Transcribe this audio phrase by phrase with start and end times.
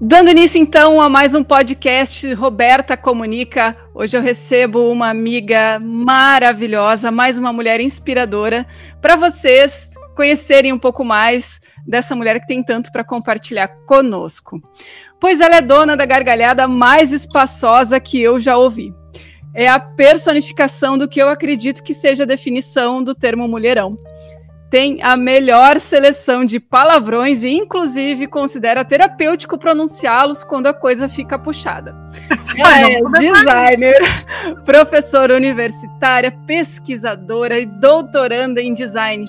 [0.00, 3.76] Dando início então a mais um podcast Roberta Comunica.
[3.92, 8.64] Hoje eu recebo uma amiga maravilhosa, mais uma mulher inspiradora
[9.00, 14.62] para vocês conhecerem um pouco mais dessa mulher que tem tanto para compartilhar conosco.
[15.18, 18.94] Pois ela é dona da gargalhada mais espaçosa que eu já ouvi.
[19.52, 23.98] É a personificação do que eu acredito que seja a definição do termo mulherão
[24.70, 31.38] tem a melhor seleção de palavrões e, inclusive, considera terapêutico pronunciá-los quando a coisa fica
[31.38, 31.96] puxada.
[32.56, 33.96] Ela é designer,
[34.64, 39.26] professora universitária, pesquisadora e doutoranda em design.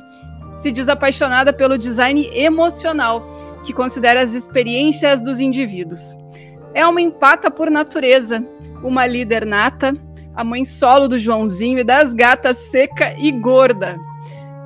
[0.56, 3.26] Se diz apaixonada pelo design emocional,
[3.64, 6.18] que considera as experiências dos indivíduos.
[6.74, 8.44] É uma empata por natureza,
[8.84, 9.94] uma líder nata,
[10.36, 13.98] a mãe solo do Joãozinho e das gatas seca e gorda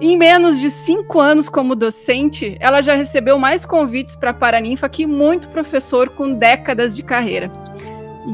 [0.04, 5.06] em menos de cinco anos como docente, ela já recebeu mais convites para Paraninfa que
[5.06, 7.50] muito professor com décadas de carreira.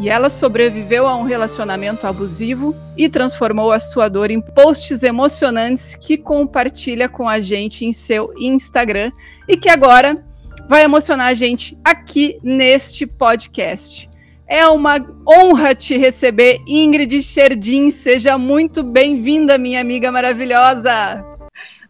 [0.02, 5.96] E ela sobreviveu a um relacionamento abusivo e transformou a sua dor em posts emocionantes
[5.96, 9.12] que compartilha com a gente em seu Instagram
[9.48, 10.26] e que agora
[10.68, 14.10] vai emocionar a gente aqui neste podcast.
[14.48, 17.92] É uma honra te receber, Ingrid Sherdim.
[17.92, 21.29] Seja muito bem-vinda, minha amiga maravilhosa.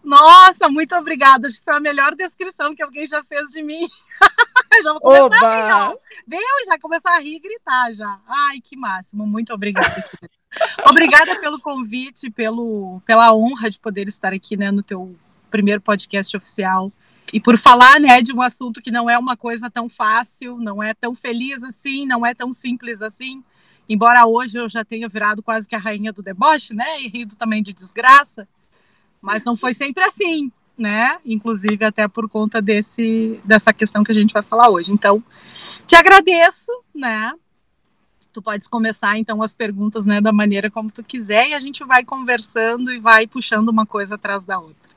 [0.10, 1.48] Nossa, muito obrigada.
[1.48, 3.88] Acho que foi a melhor descrição que alguém já fez de mim.
[4.84, 5.36] já vou começar Oba!
[5.38, 6.66] a rir, ó.
[6.66, 8.20] Já começar a rir e gritar já.
[8.28, 9.28] Ai, que máximo.
[9.28, 10.04] Muito obrigada.
[10.90, 15.16] obrigada pelo convite, pelo, pela honra de poder estar aqui, né, no teu
[15.52, 16.92] primeiro podcast oficial.
[17.32, 20.82] E por falar, né, de um assunto que não é uma coisa tão fácil, não
[20.82, 23.44] é tão feliz assim, não é tão simples assim.
[23.88, 27.36] Embora hoje eu já tenha virado quase que a rainha do deboche, né, e rido
[27.36, 28.48] também de desgraça,
[29.22, 31.18] mas não foi sempre assim, né?
[31.26, 34.92] Inclusive até por conta desse dessa questão que a gente vai falar hoje.
[34.92, 35.24] Então,
[35.86, 37.32] te agradeço, né?
[38.32, 41.84] Tu podes começar então as perguntas, né, da maneira como tu quiser e a gente
[41.84, 44.90] vai conversando e vai puxando uma coisa atrás da outra.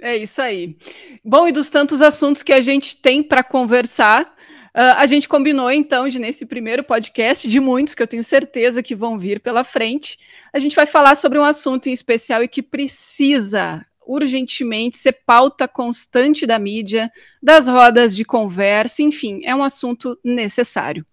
[0.00, 0.76] É isso aí.
[1.24, 4.33] Bom, e dos tantos assuntos que a gente tem para conversar,
[4.74, 8.82] Uh, a gente combinou, então, de nesse primeiro podcast, de muitos que eu tenho certeza
[8.82, 10.18] que vão vir pela frente,
[10.52, 15.68] a gente vai falar sobre um assunto em especial e que precisa urgentemente ser pauta
[15.68, 21.06] constante da mídia, das rodas de conversa, enfim, é um assunto necessário.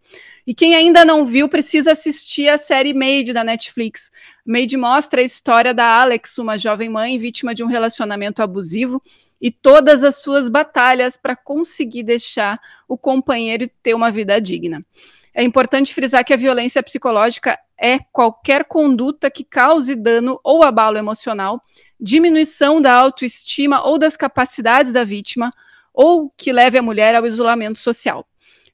[0.45, 4.11] E quem ainda não viu precisa assistir a série Made da Netflix.
[4.43, 9.01] Made mostra a história da Alex, uma jovem mãe vítima de um relacionamento abusivo
[9.41, 14.85] e todas as suas batalhas para conseguir deixar o companheiro ter uma vida digna.
[15.33, 20.97] É importante frisar que a violência psicológica é qualquer conduta que cause dano ou abalo
[20.97, 21.59] emocional,
[21.99, 25.49] diminuição da autoestima ou das capacidades da vítima,
[25.93, 28.27] ou que leve a mulher ao isolamento social.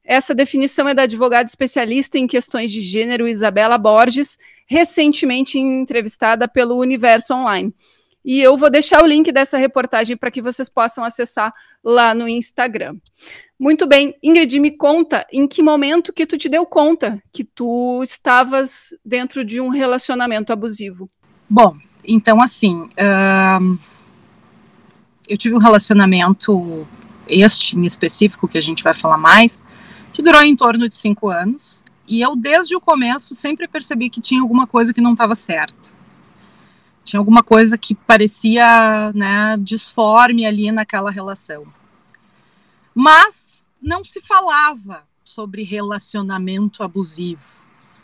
[0.04, 6.78] Essa definição é da advogada especialista em questões de gênero Isabela Borges, recentemente entrevistada pelo
[6.78, 7.74] Universo Online.
[8.28, 12.28] E eu vou deixar o link dessa reportagem para que vocês possam acessar lá no
[12.28, 12.98] Instagram.
[13.58, 18.04] Muito bem, Ingrid, me conta em que momento que tu te deu conta que tu
[18.04, 21.10] estavas dentro de um relacionamento abusivo.
[21.50, 22.90] Bom, então assim,
[25.30, 26.86] eu tive um relacionamento,
[27.30, 29.64] este em específico, que a gente vai falar mais,
[30.12, 31.86] que durou em torno de cinco anos.
[32.06, 35.96] E eu, desde o começo, sempre percebi que tinha alguma coisa que não estava certa.
[37.08, 41.66] Tinha alguma coisa que parecia né, disforme ali naquela relação.
[42.94, 47.62] Mas não se falava sobre relacionamento abusivo.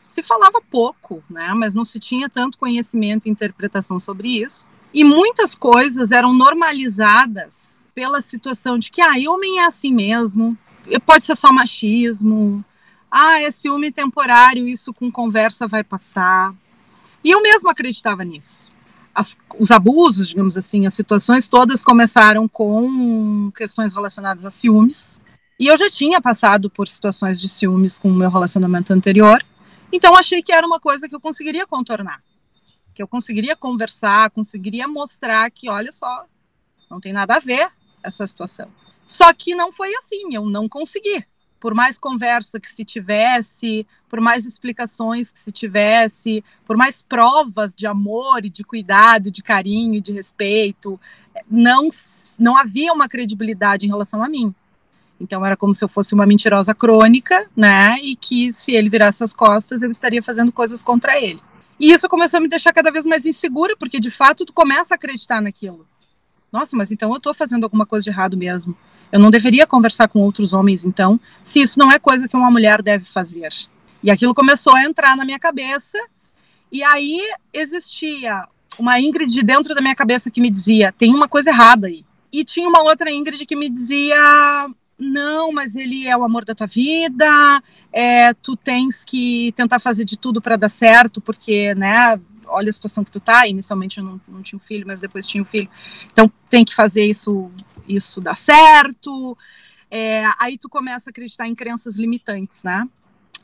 [0.08, 4.66] Se falava pouco, né, mas não se tinha tanto conhecimento e interpretação sobre isso.
[4.94, 10.58] E muitas coisas eram normalizadas pela situação de que ah, homem é assim mesmo,
[11.06, 12.64] pode ser só machismo,
[13.12, 16.56] ah, é ciúme temporário, isso com conversa vai passar.
[17.22, 18.72] E eu mesma acreditava nisso
[19.14, 25.22] as, os abusos, digamos assim, as situações todas começaram com questões relacionadas a ciúmes.
[25.60, 29.44] E eu já tinha passado por situações de ciúmes com o meu relacionamento anterior,
[29.92, 32.24] então achei que era uma coisa que eu conseguiria contornar,
[32.96, 36.26] que eu conseguiria conversar, conseguiria mostrar que, olha só,
[36.90, 37.70] não tem nada a ver
[38.02, 38.68] essa situação.
[39.06, 41.24] Só que não foi assim, eu não consegui
[41.64, 47.74] por mais conversa que se tivesse, por mais explicações que se tivesse, por mais provas
[47.74, 51.00] de amor e de cuidado, de carinho, de respeito,
[51.50, 51.88] não,
[52.38, 54.54] não havia uma credibilidade em relação a mim.
[55.18, 57.98] Então era como se eu fosse uma mentirosa crônica, né?
[58.02, 61.40] E que se ele virasse as costas, eu estaria fazendo coisas contra ele.
[61.80, 64.94] E isso começou a me deixar cada vez mais insegura, porque de fato tu começa
[64.94, 65.88] a acreditar naquilo.
[66.52, 68.76] Nossa, mas então eu estou fazendo alguma coisa de errado mesmo.
[69.14, 72.50] Eu não deveria conversar com outros homens, então, se isso não é coisa que uma
[72.50, 73.50] mulher deve fazer.
[74.02, 76.00] E aquilo começou a entrar na minha cabeça,
[76.72, 77.22] e aí
[77.54, 78.44] existia
[78.80, 82.04] uma Ingrid de dentro da minha cabeça que me dizia: tem uma coisa errada aí.
[82.32, 84.18] E tinha uma outra Ingrid que me dizia:
[84.98, 87.62] não, mas ele é o amor da tua vida,
[87.92, 92.74] é, tu tens que tentar fazer de tudo para dar certo, porque, né, olha a
[92.74, 95.46] situação que tu tá, inicialmente eu não, não tinha um filho, mas depois tinha um
[95.46, 95.70] filho,
[96.12, 97.52] então tem que fazer isso,
[97.88, 99.38] isso dar certo,
[99.90, 102.88] é, aí tu começa a acreditar em crenças limitantes, né,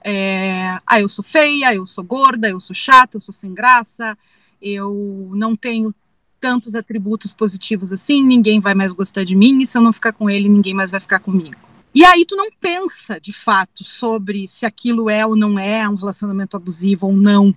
[0.03, 4.17] é, ah, eu sou feia, eu sou gorda, eu sou chata, eu sou sem graça,
[4.61, 5.93] eu não tenho
[6.39, 10.13] tantos atributos positivos assim, ninguém vai mais gostar de mim, e se eu não ficar
[10.13, 11.69] com ele, ninguém mais vai ficar comigo.
[11.93, 15.95] E aí tu não pensa, de fato, sobre se aquilo é ou não é um
[15.95, 17.55] relacionamento abusivo ou não.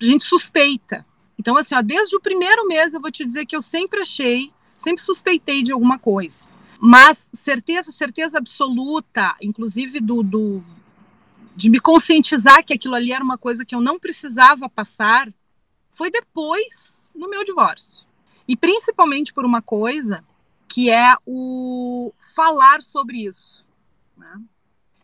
[0.00, 1.04] A gente suspeita.
[1.38, 4.52] Então, assim, ó, desde o primeiro mês eu vou te dizer que eu sempre achei,
[4.82, 6.50] sempre suspeitei de alguma coisa.
[6.80, 10.62] Mas certeza, certeza absoluta, inclusive do, do
[11.54, 15.32] de me conscientizar que aquilo ali era uma coisa que eu não precisava passar,
[15.92, 18.04] foi depois no meu divórcio.
[18.48, 20.24] E principalmente por uma coisa
[20.66, 23.64] que é o falar sobre isso.
[24.16, 24.40] Né?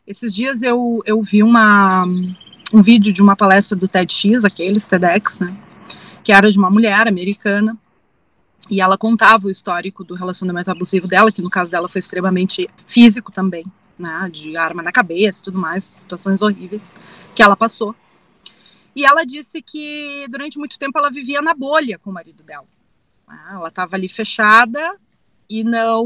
[0.06, 2.04] Esses dias eu, eu vi uma,
[2.72, 5.56] um vídeo de uma palestra do TEDx, aqueles TEDx, né?
[6.24, 7.76] Que era de uma mulher americana.
[8.70, 12.69] E ela contava o histórico do relacionamento abusivo dela, que no caso dela foi extremamente
[12.87, 13.64] físico também,
[13.99, 14.28] né?
[14.32, 16.93] De arma na cabeça e tudo mais, situações horríveis
[17.34, 17.94] que ela passou.
[18.94, 22.66] E ela disse que durante muito tempo ela vivia na bolha com o marido dela.
[23.26, 24.96] Ah, ela estava ali fechada
[25.49, 26.05] e não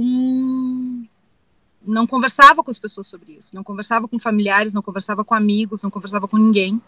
[1.85, 5.83] não conversava com as pessoas sobre isso, não conversava com familiares, não conversava com amigos,
[5.83, 6.81] não conversava com ninguém,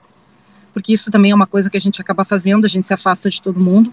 [0.73, 3.29] porque isso também é uma coisa que a gente acaba fazendo, a gente se afasta
[3.29, 3.93] de todo mundo.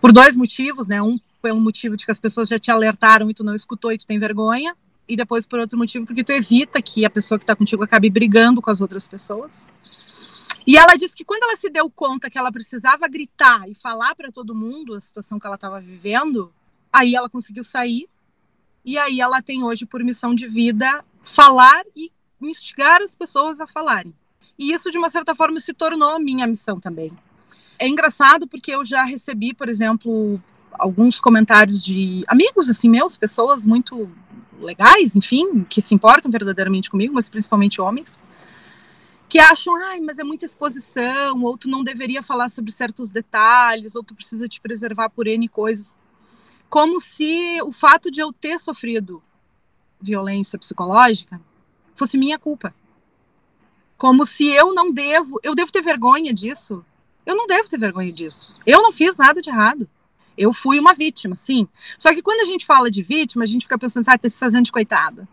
[0.00, 1.02] Por dois motivos, né?
[1.02, 3.98] Um pelo motivo de que as pessoas já te alertaram e tu não escutou e
[3.98, 4.76] tu tem vergonha,
[5.08, 8.10] e depois por outro motivo porque tu evita que a pessoa que está contigo acabe
[8.10, 9.72] brigando com as outras pessoas.
[10.66, 14.14] E ela disse que quando ela se deu conta que ela precisava gritar e falar
[14.14, 16.52] para todo mundo a situação que ela estava vivendo,
[16.92, 18.06] aí ela conseguiu sair.
[18.84, 23.66] E aí ela tem hoje por missão de vida falar e instigar as pessoas a
[23.66, 24.12] falarem.
[24.58, 27.12] E isso de uma certa forma se tornou minha missão também.
[27.78, 30.40] É engraçado porque eu já recebi, por exemplo,
[30.72, 34.10] alguns comentários de amigos assim meus, pessoas muito
[34.60, 38.18] legais, enfim, que se importam verdadeiramente comigo, mas principalmente homens,
[39.28, 43.94] que acham, ai, mas é muita exposição, ou tu não deveria falar sobre certos detalhes,
[43.94, 45.96] ou tu precisa te preservar por N coisas.
[46.68, 49.22] Como se o fato de eu ter sofrido
[50.00, 51.40] violência psicológica
[51.94, 52.74] fosse minha culpa.
[53.96, 56.84] Como se eu não devo, eu devo ter vergonha disso.
[57.28, 58.56] Eu não devo ter vergonha disso.
[58.64, 59.86] Eu não fiz nada de errado.
[60.36, 61.68] Eu fui uma vítima, sim.
[61.98, 64.40] Só que quando a gente fala de vítima, a gente fica pensando, ah, tá se
[64.40, 65.28] fazendo de coitada,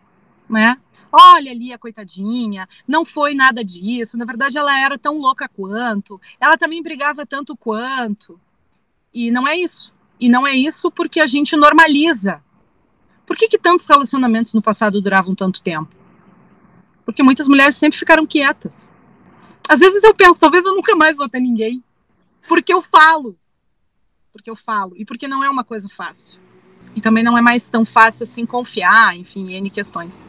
[0.49, 0.77] né?
[1.17, 6.19] olha ali a coitadinha, não foi nada disso, na verdade ela era tão louca quanto,
[6.41, 8.37] ela também brigava tanto quanto.
[9.13, 9.93] E não é isso.
[10.19, 12.43] E não é isso porque a gente normaliza.
[13.25, 15.89] Por que, que tantos relacionamentos no passado duravam tanto tempo?
[17.05, 18.93] Porque muitas mulheres sempre ficaram quietas.
[19.67, 21.83] Às vezes eu penso, talvez eu nunca mais vou ter ninguém.
[22.47, 23.37] Porque eu falo.
[24.31, 24.93] Porque eu falo.
[24.95, 26.39] E porque não é uma coisa fácil.
[26.95, 30.23] E também não é mais tão fácil assim confiar, enfim, N questões.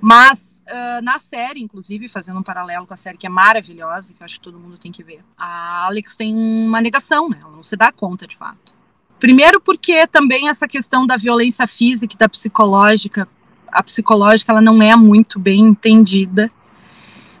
[0.00, 4.22] Mas uh, na série, inclusive, fazendo um paralelo com a série que é maravilhosa, que
[4.22, 7.38] eu acho que todo mundo tem que ver, a Alex tem uma negação, né?
[7.40, 8.74] Ela não se dá conta de fato.
[9.18, 13.26] Primeiro porque também essa questão da violência física e da psicológica,
[13.68, 16.50] a psicológica ela não é muito bem entendida.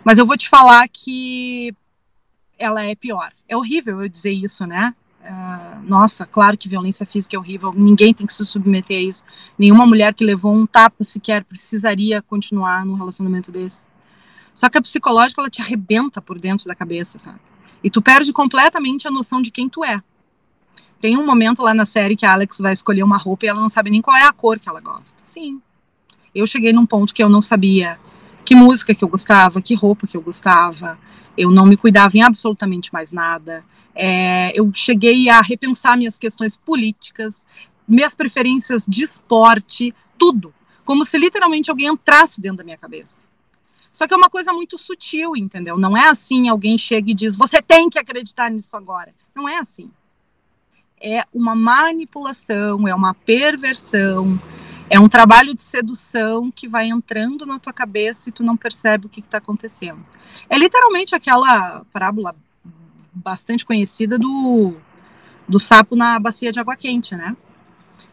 [0.06, 1.74] Mas eu vou te falar que
[2.56, 3.32] ela é pior.
[3.48, 4.94] É horrível eu dizer isso, né?
[5.20, 9.24] Uh, nossa, claro que violência física é horrível, ninguém tem que se submeter a isso.
[9.58, 13.88] Nenhuma mulher que levou um tapa sequer precisaria continuar num relacionamento desse.
[14.54, 17.40] Só que a psicológica, ela te arrebenta por dentro da cabeça, sabe?
[17.82, 20.00] E tu perde completamente a noção de quem tu é.
[21.00, 23.60] Tem um momento lá na série que a Alex vai escolher uma roupa e ela
[23.60, 25.20] não sabe nem qual é a cor que ela gosta.
[25.24, 25.60] Sim.
[26.32, 27.98] Eu cheguei num ponto que eu não sabia
[28.46, 30.98] que música que eu gostava, que roupa que eu gostava.
[31.36, 33.62] Eu não me cuidava em absolutamente mais nada
[33.96, 37.46] é, eu cheguei a repensar minhas questões políticas,
[37.88, 40.54] minhas preferências de esporte, tudo.
[40.84, 43.26] Como se literalmente alguém entrasse dentro da minha cabeça.
[43.90, 45.78] Só que é uma coisa muito sutil, entendeu?
[45.78, 49.14] Não é assim, alguém chega e diz, você tem que acreditar nisso agora.
[49.34, 49.90] Não é assim.
[51.00, 54.38] É uma manipulação, é uma perversão,
[54.88, 59.06] é um trabalho de sedução que vai entrando na tua cabeça e tu não percebe
[59.06, 60.04] o que está acontecendo.
[60.48, 62.34] É literalmente aquela parábola
[63.12, 64.74] bastante conhecida do,
[65.48, 67.36] do sapo na bacia de água quente, né?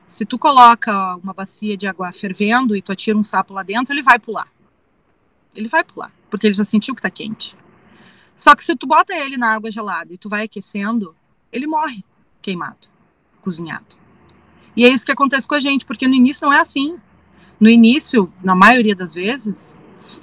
[0.07, 3.93] Se tu coloca uma bacia de água fervendo e tu atira um sapo lá dentro,
[3.93, 4.47] ele vai pular.
[5.55, 7.55] Ele vai pular, porque ele já sentiu que tá quente.
[8.35, 11.15] Só que se tu bota ele na água gelada e tu vai aquecendo,
[11.51, 12.03] ele morre
[12.41, 12.87] queimado,
[13.41, 14.02] cozinhado.
[14.75, 16.95] E é isso que acontece com a gente, porque no início não é assim.
[17.59, 19.75] No início, na maioria das vezes,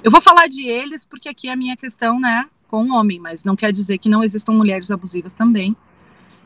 [0.03, 3.19] eu vou falar de eles porque aqui é a minha questão, né, com o homem,
[3.19, 5.77] mas não quer dizer que não existam mulheres abusivas também.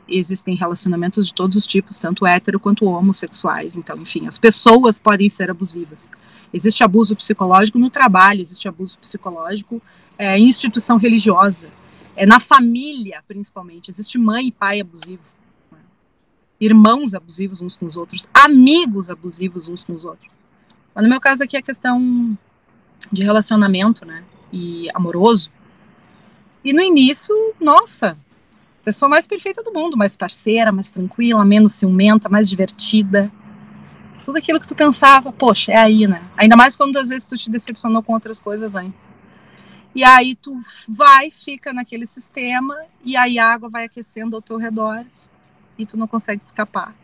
[0.06, 3.76] Existem relacionamentos de todos os tipos, tanto hétero quanto homossexuais.
[3.76, 6.10] Então, enfim, as pessoas podem ser abusivas.
[6.52, 9.82] Existe abuso psicológico no trabalho, existe abuso psicológico
[10.18, 11.68] é, em instituição religiosa,
[12.16, 13.90] é na família, principalmente.
[13.90, 15.33] Existe mãe e pai abusivo?
[16.64, 20.30] Irmãos abusivos uns com os outros, amigos abusivos uns com os outros.
[20.94, 22.36] Mas no meu caso aqui é questão
[23.10, 24.24] de relacionamento, né?
[24.52, 25.50] E amoroso.
[26.64, 28.16] E no início, nossa,
[28.84, 33.30] pessoa mais perfeita do mundo, mais parceira, mais tranquila, menos ciumenta, mais divertida.
[34.22, 36.22] Tudo aquilo que tu pensava, poxa, é aí, né?
[36.36, 39.10] Ainda mais quando às vezes tu te decepcionou com outras coisas antes.
[39.94, 44.56] E aí tu vai, fica naquele sistema, e aí a água vai aquecendo ao teu
[44.56, 45.04] redor
[45.78, 46.94] e tu não consegue escapar.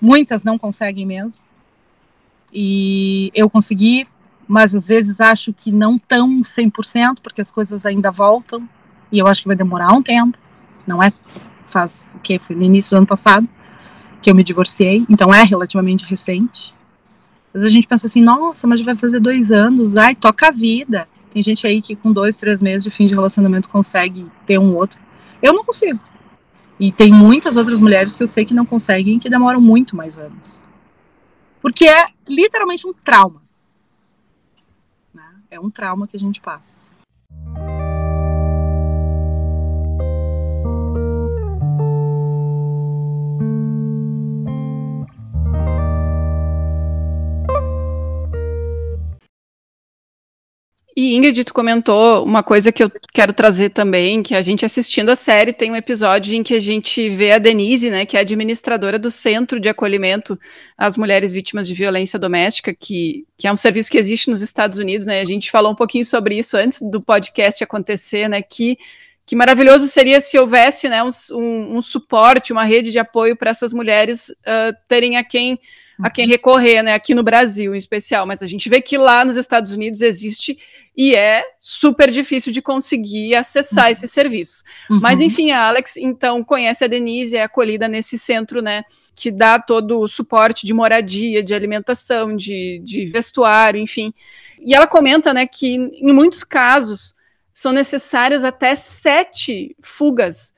[0.00, 1.42] Muitas não conseguem mesmo.
[2.52, 4.06] E eu consegui,
[4.46, 8.68] mas às vezes acho que não tão 100%, porque as coisas ainda voltam,
[9.10, 10.38] e eu acho que vai demorar um tempo.
[10.86, 11.12] Não é
[11.64, 13.46] faz o que foi no início do ano passado
[14.20, 16.74] que eu me divorciei, então é relativamente recente.
[17.52, 21.08] Vezes a gente pensa assim, nossa, mas vai fazer dois anos, ai, toca a vida.
[21.32, 24.74] Tem gente aí que com dois, três meses de fim de relacionamento consegue ter um
[24.74, 24.98] outro.
[25.40, 26.00] Eu não consigo.
[26.78, 30.18] E tem muitas outras mulheres que eu sei que não conseguem que demoram muito mais
[30.18, 30.60] anos.
[31.60, 33.42] Porque é literalmente um trauma.
[35.12, 35.28] Né?
[35.50, 36.88] É um trauma que a gente passa.
[51.00, 55.10] E Ingrid, tu comentou uma coisa que eu quero trazer também, que a gente assistindo
[55.10, 58.20] a série tem um episódio em que a gente vê a Denise, né, que é
[58.20, 60.36] administradora do Centro de Acolhimento
[60.76, 64.76] às Mulheres Vítimas de Violência Doméstica, que, que é um serviço que existe nos Estados
[64.76, 68.76] Unidos, né, a gente falou um pouquinho sobre isso antes do podcast acontecer, né, que,
[69.24, 73.52] que maravilhoso seria se houvesse, né, um, um, um suporte, uma rede de apoio para
[73.52, 75.60] essas mulheres uh, terem a quem
[76.02, 79.24] a quem recorrer, né, aqui no Brasil em especial, mas a gente vê que lá
[79.24, 80.56] nos Estados Unidos existe
[80.96, 83.90] e é super difícil de conseguir acessar uhum.
[83.90, 84.62] esses serviços.
[84.90, 85.00] Uhum.
[85.00, 89.58] Mas enfim, a Alex então conhece a Denise, é acolhida nesse centro, né, que dá
[89.58, 94.12] todo o suporte de moradia, de alimentação, de, de vestuário, enfim.
[94.60, 97.14] E ela comenta, né, que em muitos casos
[97.52, 100.54] são necessárias até sete fugas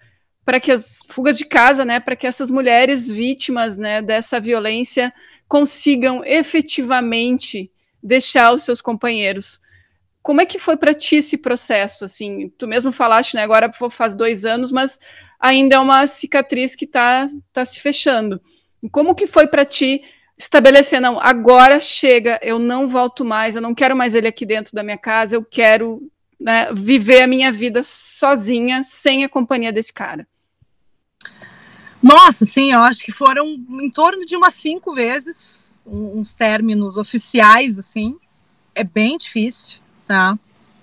[0.51, 5.15] para que as fugas de casa, né, para que essas mulheres vítimas, né, dessa violência
[5.47, 7.71] consigam efetivamente
[8.03, 9.61] deixar os seus companheiros.
[10.21, 12.05] Como é que foi para ti esse processo?
[12.05, 14.99] Assim, tu mesmo falaste, né, agora faz dois anos, mas
[15.39, 18.41] ainda é uma cicatriz que está tá se fechando.
[18.91, 20.03] Como que foi para ti
[20.37, 24.75] estabelecer, não, agora chega, eu não volto mais, eu não quero mais ele aqui dentro
[24.75, 29.93] da minha casa, eu quero né, viver a minha vida sozinha, sem a companhia desse
[29.93, 30.27] cara?
[32.03, 37.79] Nossa, sim, eu acho que foram em torno de umas cinco vezes, uns términos oficiais,
[37.79, 38.17] assim.
[38.75, 40.39] É bem difícil, tá?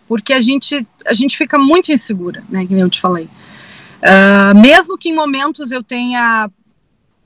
[0.08, 2.66] Porque a gente, a gente fica muito insegura, né?
[2.66, 3.26] Como eu te falei.
[3.98, 6.50] Uh, mesmo que em momentos eu tenha,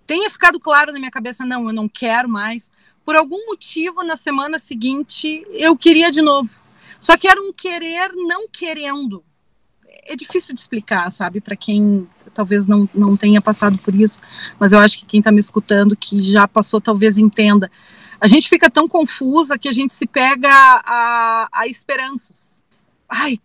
[0.08, 2.72] tenha ficado claro na minha cabeça, não, eu não quero mais.
[3.04, 6.56] Por algum motivo, na semana seguinte, eu queria de novo.
[7.00, 9.24] Só que era um querer não querendo,
[10.06, 14.20] é difícil de explicar, sabe, para quem talvez não, não tenha passado por isso,
[14.60, 17.70] mas eu acho que quem está me escutando, que já passou, talvez entenda.
[18.20, 22.62] A gente fica tão confusa que a gente se pega a, a esperanças.
[23.10, 23.38] Ai,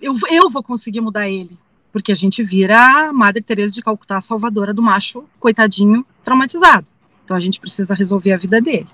[0.00, 1.56] eu, eu vou conseguir mudar ele.
[1.92, 6.86] Porque a gente vira a Madre Teresa de Calcutá, salvadora do macho, coitadinho, traumatizado.
[7.24, 8.88] Então a gente precisa resolver a vida dele.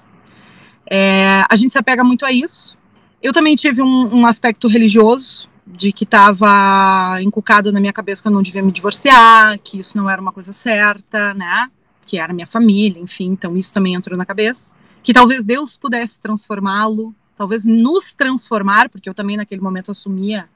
[0.88, 2.76] É, a gente se apega muito a isso.
[3.22, 8.28] Eu também tive um, um aspecto religioso de que estava encucado na minha cabeça que
[8.28, 11.70] eu não devia me divorciar, que isso não era uma coisa certa, né?
[12.04, 14.72] Que era minha família, enfim, então isso também entrou na cabeça.
[15.02, 20.48] Que talvez Deus pudesse transformá-lo, talvez nos transformar, porque eu também naquele momento assumia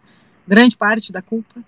[0.46, 1.60] grande parte da culpa,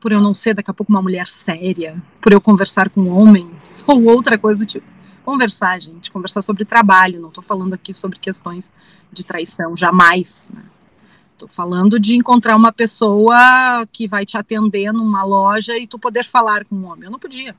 [0.00, 3.84] por eu não ser daqui a pouco uma mulher séria, por eu conversar com homens,
[3.88, 4.86] ou outra coisa do tipo.
[5.24, 8.72] Conversar, gente, conversar sobre trabalho, não estou falando aqui sobre questões
[9.12, 10.62] de traição, jamais, né?
[11.38, 16.24] Tô falando de encontrar uma pessoa que vai te atender numa loja e tu poder
[16.24, 17.04] falar com um homem.
[17.04, 17.54] Eu não podia.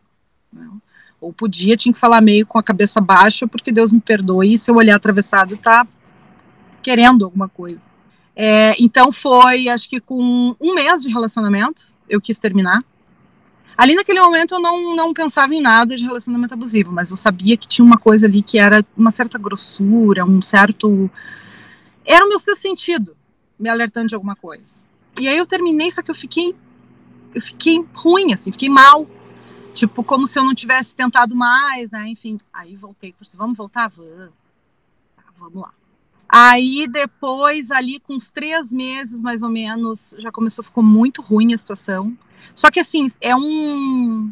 [0.52, 0.82] Não.
[1.22, 4.70] Ou podia, tinha que falar meio com a cabeça baixa, porque Deus me perdoe, se
[4.70, 5.88] eu olhar atravessado tá
[6.84, 7.90] querendo alguma coisa.
[8.36, 12.84] É, então foi, acho que com um mês de relacionamento, eu quis terminar.
[13.78, 17.56] Ali naquele momento eu não, não pensava em nada de relacionamento abusivo, mas eu sabia
[17.56, 21.10] que tinha uma coisa ali que era uma certa grossura, um certo.
[22.06, 23.16] Era o meu sexto sentido
[23.60, 24.88] me alertando de alguma coisa.
[25.20, 26.56] E aí eu terminei, só que eu fiquei.
[27.34, 29.08] Eu fiquei ruim, assim, fiquei mal.
[29.74, 32.08] Tipo, como se eu não tivesse tentado mais, né?
[32.08, 33.89] Enfim, aí voltei, por vamos voltar?
[33.89, 34.32] Vamos.
[35.16, 35.74] Tá, vamos lá.
[36.28, 41.54] Aí depois, ali com uns três meses mais ou menos, já começou, ficou muito ruim
[41.54, 42.16] a situação.
[42.56, 44.32] Só que assim, é um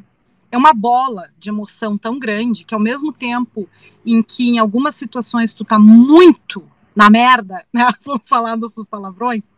[0.51, 3.67] é uma bola de emoção tão grande que ao mesmo tempo
[4.05, 6.63] em que em algumas situações tu tá muito
[6.97, 7.87] na merda, né?
[8.03, 9.55] Vamos falar dos palavrões.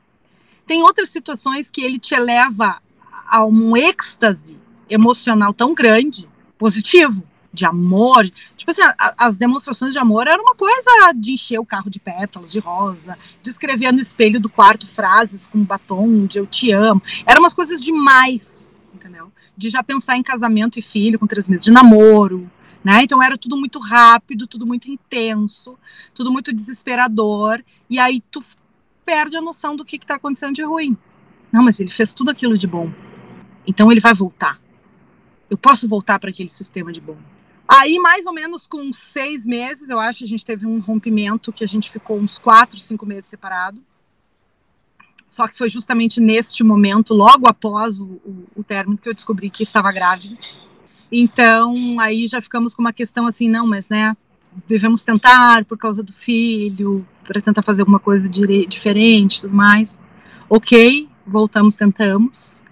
[0.67, 2.79] Tem outras situações que ele te eleva
[3.31, 8.29] a um êxtase emocional tão grande, positivo, de amor.
[8.55, 11.99] Tipo assim, a, as demonstrações de amor era uma coisa de encher o carro de
[11.99, 16.71] pétalas, de rosa, de escrever no espelho do quarto frases com batom de eu te
[16.71, 17.01] amo.
[17.25, 19.31] Eram umas coisas demais, entendeu?
[19.57, 22.49] De já pensar em casamento e filho com três meses de namoro.
[22.83, 23.03] Né?
[23.03, 25.77] Então era tudo muito rápido, tudo muito intenso,
[26.13, 28.41] tudo muito desesperador, e aí tu
[29.05, 30.97] perde a noção do que está acontecendo de ruim.
[31.51, 32.91] Não, mas ele fez tudo aquilo de bom.
[33.65, 34.59] Então ele vai voltar.
[35.49, 37.17] Eu posso voltar para aquele sistema de bom.
[37.67, 41.63] Aí, mais ou menos com seis meses, eu acho, a gente teve um rompimento que
[41.63, 43.83] a gente ficou uns quatro, cinco meses separado.
[45.27, 49.51] Só que foi justamente neste momento, logo após o, o, o término, que eu descobri
[49.51, 50.35] que estava grávida.
[51.11, 54.15] Então, aí já ficamos com uma questão assim, não, mas, né,
[54.67, 59.99] devemos tentar por causa do filho, para tentar fazer alguma coisa diferente, tudo mais.
[60.49, 62.63] Ok, voltamos, tentamos.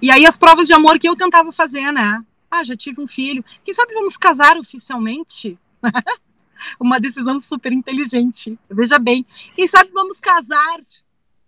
[0.00, 2.24] E aí as provas de amor que eu tentava fazer, né?
[2.50, 3.44] Ah, já tive um filho.
[3.64, 5.58] Quem sabe vamos casar oficialmente?
[6.78, 8.58] Uma decisão super inteligente.
[8.68, 9.24] Veja bem.
[9.54, 10.80] Quem sabe vamos casar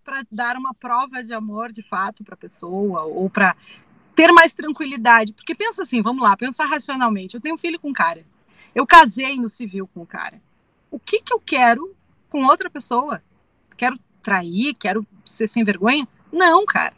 [0.04, 3.56] para dar uma prova de amor de fato para a pessoa ou para
[4.14, 5.33] ter mais tranquilidade.
[5.33, 7.35] Porque pensa assim, vamos lá, pensar racionalmente.
[7.35, 8.24] Eu tenho um filho com um cara.
[8.74, 10.40] Eu casei no civil com o um cara.
[10.90, 11.94] O que que eu quero
[12.29, 13.22] com outra pessoa?
[13.77, 14.74] Quero trair?
[14.74, 16.07] Quero ser sem vergonha?
[16.33, 16.94] Não, cara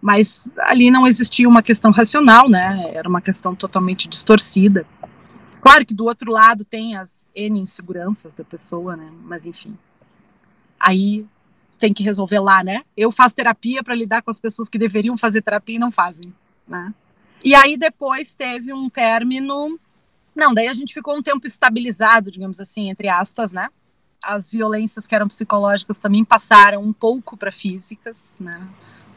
[0.00, 2.90] mas ali não existia uma questão racional, né?
[2.94, 4.86] Era uma questão totalmente distorcida.
[5.60, 9.10] Claro que do outro lado tem as N inseguranças da pessoa, né?
[9.22, 9.76] Mas enfim.
[10.78, 11.26] Aí
[11.80, 12.82] tem que resolver lá, né?
[12.96, 16.32] Eu faço terapia para lidar com as pessoas que deveriam fazer terapia e não fazem,
[16.68, 16.94] né?
[17.42, 19.80] E aí depois teve um término.
[20.36, 23.68] Não, daí a gente ficou um tempo estabilizado, digamos assim, entre aspas, né?
[24.22, 28.68] As violências que eram psicológicas também passaram um pouco para físicas, né?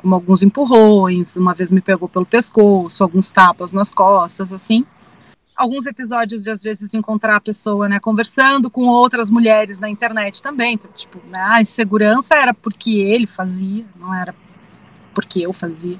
[0.03, 4.85] como alguns empurrões, uma vez me pegou pelo pescoço, alguns tapas nas costas, assim.
[5.55, 10.41] Alguns episódios de às vezes encontrar a pessoa, né, conversando com outras mulheres na internet
[10.41, 14.33] também, tipo, né, a insegurança era porque ele fazia, não era
[15.13, 15.99] porque eu fazia.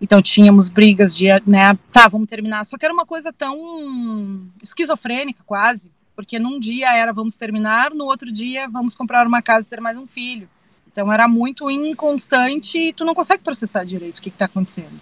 [0.00, 2.64] Então tínhamos brigas de, né, tá, vamos terminar.
[2.64, 8.04] Só que era uma coisa tão esquizofrênica quase, porque num dia era vamos terminar, no
[8.04, 10.48] outro dia vamos comprar uma casa e ter mais um filho.
[10.90, 15.00] Então era muito inconstante e tu não consegue processar direito o que está acontecendo.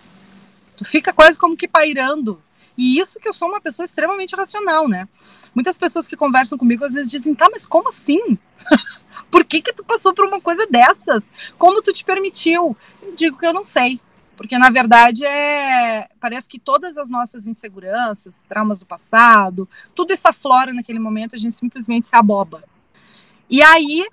[0.77, 2.43] Tu fica quase como que pairando.
[2.77, 5.09] E isso que eu sou uma pessoa extremamente racional, né?
[5.55, 8.39] Muitas pessoas que conversam comigo às vezes dizem, tá, mas como assim?
[9.31, 11.31] por que que tu passou por uma coisa dessas?
[11.59, 12.77] Como tu te permitiu?
[13.03, 14.01] Eu digo que eu não sei.
[14.37, 20.27] Porque, na verdade, é parece que todas as nossas inseguranças, traumas do passado, tudo isso
[20.27, 22.65] aflora naquele momento, a gente simplesmente se aboba.
[23.49, 24.07] E aí,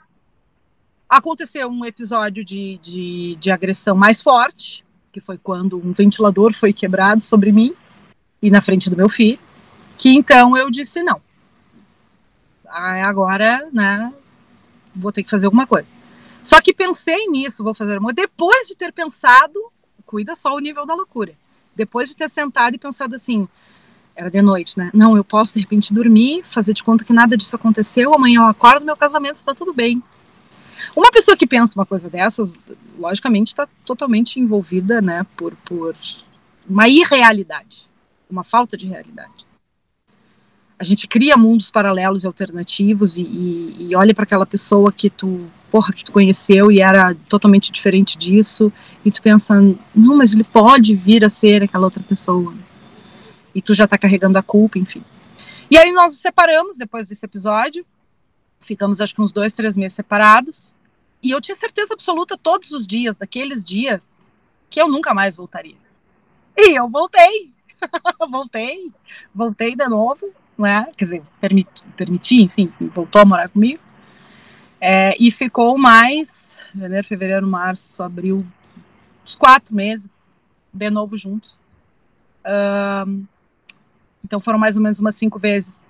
[1.09, 6.71] Aconteceu um episódio de, de, de agressão mais forte, que foi quando um ventilador foi
[6.71, 7.73] quebrado sobre mim
[8.41, 9.39] e na frente do meu filho,
[9.97, 11.21] que então eu disse não.
[12.67, 14.13] Agora, né,
[14.95, 15.87] vou ter que fazer alguma coisa.
[16.43, 18.13] Só que pensei nisso, vou fazer uma.
[18.13, 19.59] Depois de ter pensado,
[20.05, 21.33] cuida só o nível da loucura.
[21.75, 23.47] Depois de ter sentado e pensado assim,
[24.15, 24.89] era de noite, né?
[24.93, 28.47] Não, eu posso de repente dormir, fazer de conta que nada disso aconteceu, amanhã eu
[28.47, 30.01] acordo, meu casamento está tudo bem.
[30.95, 32.57] Uma pessoa que pensa uma coisa dessas,
[32.97, 35.95] logicamente, está totalmente envolvida, né, por, por
[36.67, 37.88] uma irrealidade,
[38.29, 39.45] uma falta de realidade.
[40.77, 45.09] A gente cria mundos paralelos e alternativos e, e, e olha para aquela pessoa que
[45.09, 48.71] tu, porra, que tu conheceu e era totalmente diferente disso,
[49.03, 49.55] e tu pensa,
[49.93, 52.53] não, mas ele pode vir a ser aquela outra pessoa.
[53.53, 55.03] E tu já está carregando a culpa, enfim.
[55.69, 57.85] E aí nós nos separamos depois desse episódio,
[58.61, 60.75] ficamos acho que uns dois, três meses separados.
[61.21, 64.29] E eu tinha certeza absoluta todos os dias, daqueles dias,
[64.69, 65.75] que eu nunca mais voltaria.
[66.55, 67.53] E eu voltei.
[68.29, 68.91] voltei,
[69.33, 70.87] voltei de novo, né?
[70.95, 73.81] Quer dizer, permiti, permiti enfim, voltou a morar comigo.
[74.81, 78.45] É, e ficou mais janeiro, fevereiro, março, abril,
[79.25, 80.37] uns quatro meses,
[80.71, 81.61] de novo juntos.
[83.05, 83.25] Um,
[84.23, 85.87] então foram mais ou menos umas cinco vezes.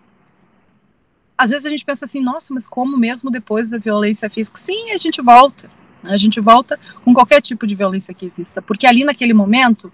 [1.38, 4.58] Às vezes a gente pensa assim, nossa, mas como mesmo depois da violência física?
[4.58, 5.70] Sim, a gente volta.
[6.06, 8.62] A gente volta com qualquer tipo de violência que exista.
[8.62, 9.92] Porque ali naquele momento,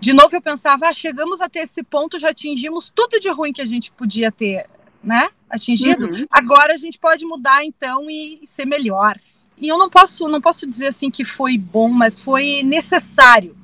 [0.00, 3.62] de novo eu pensava, ah, chegamos até esse ponto, já atingimos tudo de ruim que
[3.62, 4.66] a gente podia ter,
[5.02, 5.30] né?
[5.48, 6.06] Atingido.
[6.06, 6.26] Uhum.
[6.30, 9.16] Agora a gente pode mudar então e, e ser melhor.
[9.58, 13.54] E eu não posso, não posso dizer assim que foi bom, mas foi necessário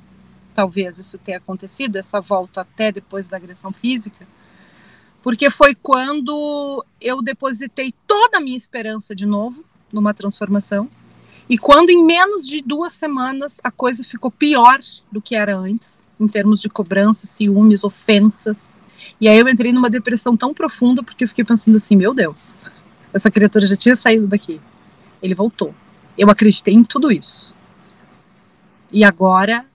[0.57, 4.27] talvez isso tenha acontecido, essa volta até depois da agressão física,
[5.22, 10.88] porque foi quando eu depositei toda a minha esperança de novo numa transformação,
[11.48, 14.80] e quando em menos de duas semanas a coisa ficou pior
[15.11, 18.72] do que era antes, em termos de cobranças, ciúmes, ofensas,
[19.20, 22.64] e aí eu entrei numa depressão tão profunda porque eu fiquei pensando assim, meu Deus,
[23.12, 24.61] essa criatura já tinha saído daqui,
[25.22, 25.74] ele voltou.
[26.18, 27.54] Eu acreditei em tudo isso.
[28.92, 29.66] E agora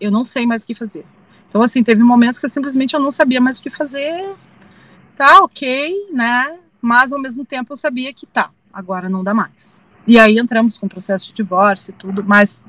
[0.00, 1.06] eu não sei mais o que fazer.
[1.48, 4.34] Então, assim, teve momentos que eu simplesmente eu não sabia mais o que fazer.
[5.16, 6.58] Tá, ok, né?
[6.80, 9.80] Mas ao mesmo tempo eu sabia que tá, agora não dá mais.
[10.06, 12.64] E aí entramos com o processo de divórcio e tudo, mas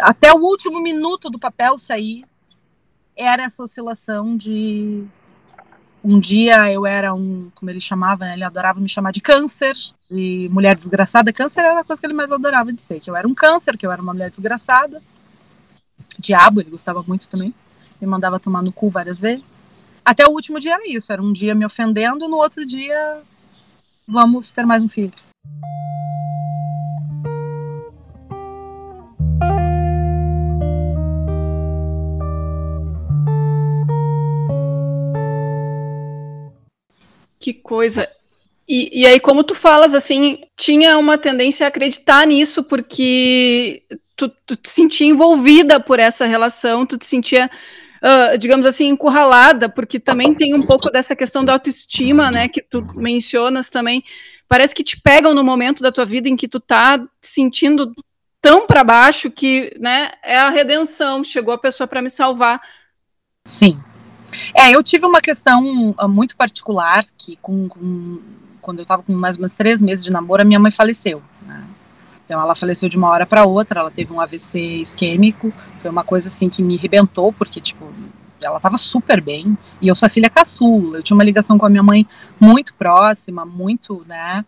[0.00, 2.24] até o último minuto do papel sair,
[3.16, 5.04] era essa oscilação de
[6.02, 9.74] um dia eu era um, como ele chamava, né, ele adorava me chamar de câncer,
[10.10, 11.32] de mulher desgraçada.
[11.32, 13.78] Câncer era a coisa que ele mais adorava de ser, que eu era um câncer,
[13.78, 15.00] que eu era uma mulher desgraçada
[16.18, 17.54] diabo, ele gostava muito também.
[18.00, 19.64] Me mandava tomar no cu várias vezes.
[20.04, 23.22] Até o último dia era isso, era um dia me ofendendo, no outro dia
[24.06, 25.12] vamos ter mais um filho.
[37.44, 38.08] Que coisa.
[38.66, 43.82] E, e aí, como tu falas, assim, tinha uma tendência a acreditar nisso, porque
[44.16, 47.50] tu, tu te sentia envolvida por essa relação, tu te sentia,
[48.02, 52.62] uh, digamos assim, encurralada, porque também tem um pouco dessa questão da autoestima, né, que
[52.62, 54.02] tu mencionas também.
[54.48, 57.92] Parece que te pegam no momento da tua vida em que tu tá te sentindo
[58.40, 62.58] tão para baixo que, né, é a redenção, chegou a pessoa para me salvar.
[63.44, 63.78] Sim.
[64.54, 68.20] É, eu tive uma questão uh, muito particular que com, com
[68.64, 71.22] quando eu estava com mais menos três meses de namoro, a minha mãe faleceu.
[71.46, 71.64] Né?
[72.24, 76.02] Então ela faleceu de uma hora para outra, ela teve um AVC isquêmico, foi uma
[76.02, 77.86] coisa assim que me rebentou, porque tipo,
[78.42, 81.68] ela estava super bem, e eu sou filha caçula, eu tinha uma ligação com a
[81.68, 82.06] minha mãe
[82.40, 84.44] muito próxima, muito, né,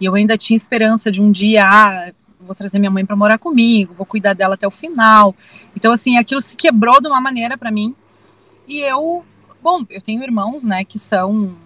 [0.00, 3.38] e eu ainda tinha esperança de um dia, ah, vou trazer minha mãe para morar
[3.38, 5.34] comigo, vou cuidar dela até o final,
[5.76, 7.94] então assim, aquilo se quebrou de uma maneira para mim,
[8.68, 9.24] e eu,
[9.62, 11.56] bom, eu tenho irmãos, né, que são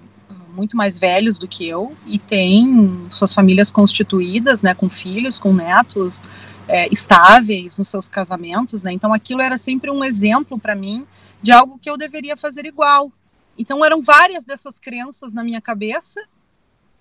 [0.55, 5.53] muito mais velhos do que eu e têm suas famílias constituídas, né, com filhos, com
[5.53, 6.23] netos
[6.69, 8.93] é, estáveis nos seus casamentos, né?
[8.93, 11.07] Então aquilo era sempre um exemplo para mim
[11.43, 13.11] de algo que eu deveria fazer igual.
[13.59, 16.23] Então eram várias dessas crenças na minha cabeça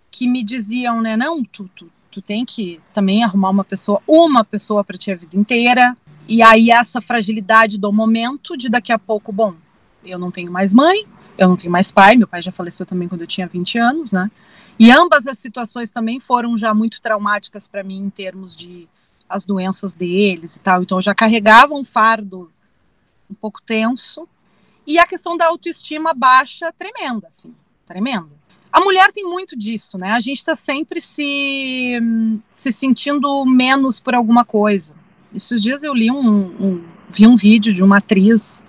[0.10, 4.44] que me diziam, né, não, tu, tu, tu tem que também arrumar uma pessoa, uma
[4.44, 5.96] pessoa para ti a vida inteira.
[6.28, 9.56] E aí essa fragilidade do momento de daqui a pouco, bom,
[10.04, 11.06] eu não tenho mais mãe,
[11.38, 14.12] eu não tenho mais pai, meu pai já faleceu também quando eu tinha 20 anos,
[14.12, 14.30] né?
[14.78, 18.88] E ambas as situações também foram já muito traumáticas para mim em termos de
[19.30, 20.84] as doenças deles e tal.
[20.84, 22.52] Então eu já carregava um fardo
[23.30, 24.28] um pouco tenso.
[24.86, 27.54] E a questão da autoestima baixa tremenda, assim,
[27.86, 28.42] tremenda.
[28.72, 30.12] A mulher tem muito disso, né?
[30.12, 32.00] A gente está sempre se,
[32.50, 34.96] se sentindo menos por alguma coisa.
[35.34, 36.84] Esses dias eu li um, um
[37.14, 38.66] vi um vídeo de uma atriz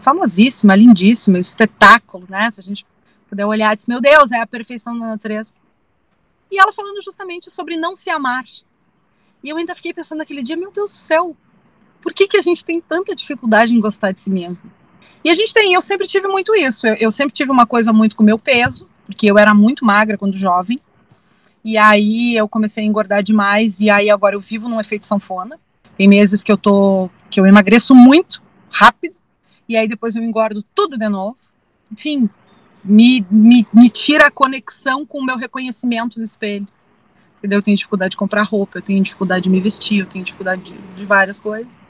[0.00, 2.50] famosíssima, lindíssima, espetáculo, né?
[2.50, 2.86] Se a gente
[3.28, 5.52] puder olhar, diz, meu Deus, é a perfeição da natureza.
[6.50, 8.44] E ela falando justamente sobre não se amar.
[9.42, 11.36] E eu ainda fiquei pensando naquele dia, meu Deus do céu,
[12.00, 14.70] por que, que a gente tem tanta dificuldade em gostar de si mesmo?
[15.24, 17.92] E a gente tem, eu sempre tive muito isso, eu, eu sempre tive uma coisa
[17.92, 20.80] muito com o meu peso, porque eu era muito magra quando jovem,
[21.64, 25.58] e aí eu comecei a engordar demais, e aí agora eu vivo num efeito sanfona.
[25.96, 29.17] Tem meses que eu tô, que eu emagreço muito, rápido,
[29.68, 31.36] e aí depois eu engordo tudo de novo.
[31.92, 32.28] Enfim,
[32.84, 36.66] me, me, me tira a conexão com o meu reconhecimento no espelho.
[37.38, 37.58] Entendeu?
[37.58, 40.62] Eu tenho dificuldade de comprar roupa, eu tenho dificuldade de me vestir, eu tenho dificuldade
[40.62, 41.88] de, de várias coisas.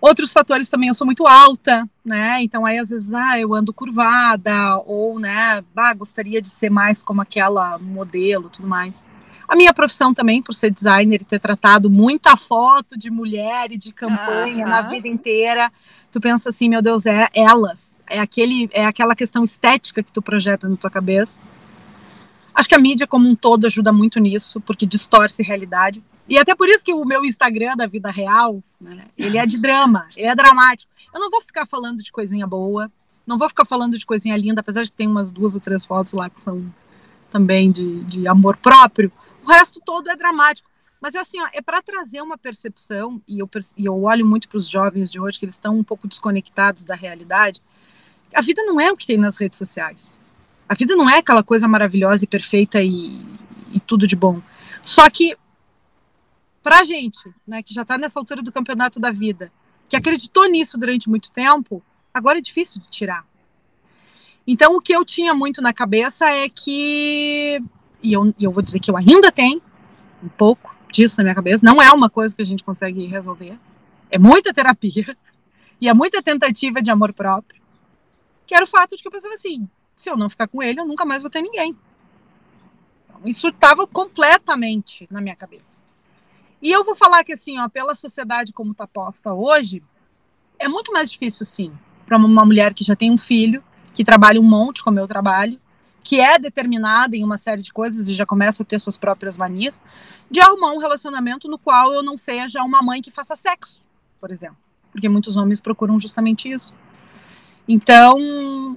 [0.00, 2.42] Outros fatores também, eu sou muito alta, né?
[2.42, 7.02] Então aí às vezes, ah, eu ando curvada, ou, né, bah, gostaria de ser mais
[7.02, 9.08] como aquela modelo, tudo mais.
[9.48, 13.78] A minha profissão também, por ser designer e ter tratado muita foto de mulher e
[13.78, 14.70] de campanha uhum.
[14.70, 15.72] na vida inteira,
[16.16, 20.22] tu pensa assim, meu Deus, é elas, é aquele, é aquela questão estética que tu
[20.22, 21.38] projeta na tua cabeça.
[22.54, 26.02] Acho que a mídia como um todo ajuda muito nisso, porque distorce realidade.
[26.26, 29.60] E até por isso que o meu Instagram da vida real, né, ele é de
[29.60, 30.90] drama, ele é dramático.
[31.12, 32.90] Eu não vou ficar falando de coisinha boa,
[33.26, 35.84] não vou ficar falando de coisinha linda, apesar de que tem umas duas ou três
[35.84, 36.64] fotos lá que são
[37.28, 39.12] também de, de amor próprio.
[39.44, 40.70] O resto todo é dramático.
[41.00, 44.48] Mas é assim, ó, é para trazer uma percepção, e eu, e eu olho muito
[44.48, 47.60] para os jovens de hoje, que eles estão um pouco desconectados da realidade.
[48.34, 50.18] A vida não é o que tem nas redes sociais.
[50.68, 53.24] A vida não é aquela coisa maravilhosa e perfeita e,
[53.72, 54.40] e tudo de bom.
[54.82, 55.36] Só que
[56.62, 59.52] para a gente, né, que já está nessa altura do campeonato da vida,
[59.88, 61.80] que acreditou nisso durante muito tempo,
[62.12, 63.24] agora é difícil de tirar.
[64.44, 67.62] Então, o que eu tinha muito na cabeça é que,
[68.02, 69.62] e eu, eu vou dizer que eu ainda tenho
[70.22, 73.58] um pouco disso na minha cabeça, não é uma coisa que a gente consegue resolver,
[74.10, 75.16] é muita terapia
[75.80, 77.60] e é muita tentativa de amor próprio,
[78.46, 80.80] que era o fato de que eu pensava assim: se eu não ficar com ele,
[80.80, 81.76] eu nunca mais vou ter ninguém.
[83.04, 85.86] Então, isso estava completamente na minha cabeça.
[86.60, 89.82] E eu vou falar que, assim, ó, pela sociedade como está posta hoje,
[90.58, 91.72] é muito mais difícil, sim,
[92.06, 95.60] para uma mulher que já tem um filho, que trabalha um monte como eu trabalho,
[96.06, 99.36] que é determinada em uma série de coisas e já começa a ter suas próprias
[99.36, 99.80] manias,
[100.30, 103.82] de arrumar um relacionamento no qual eu não seja uma mãe que faça sexo,
[104.20, 104.56] por exemplo.
[104.92, 106.72] Porque muitos homens procuram justamente isso.
[107.66, 108.16] Então,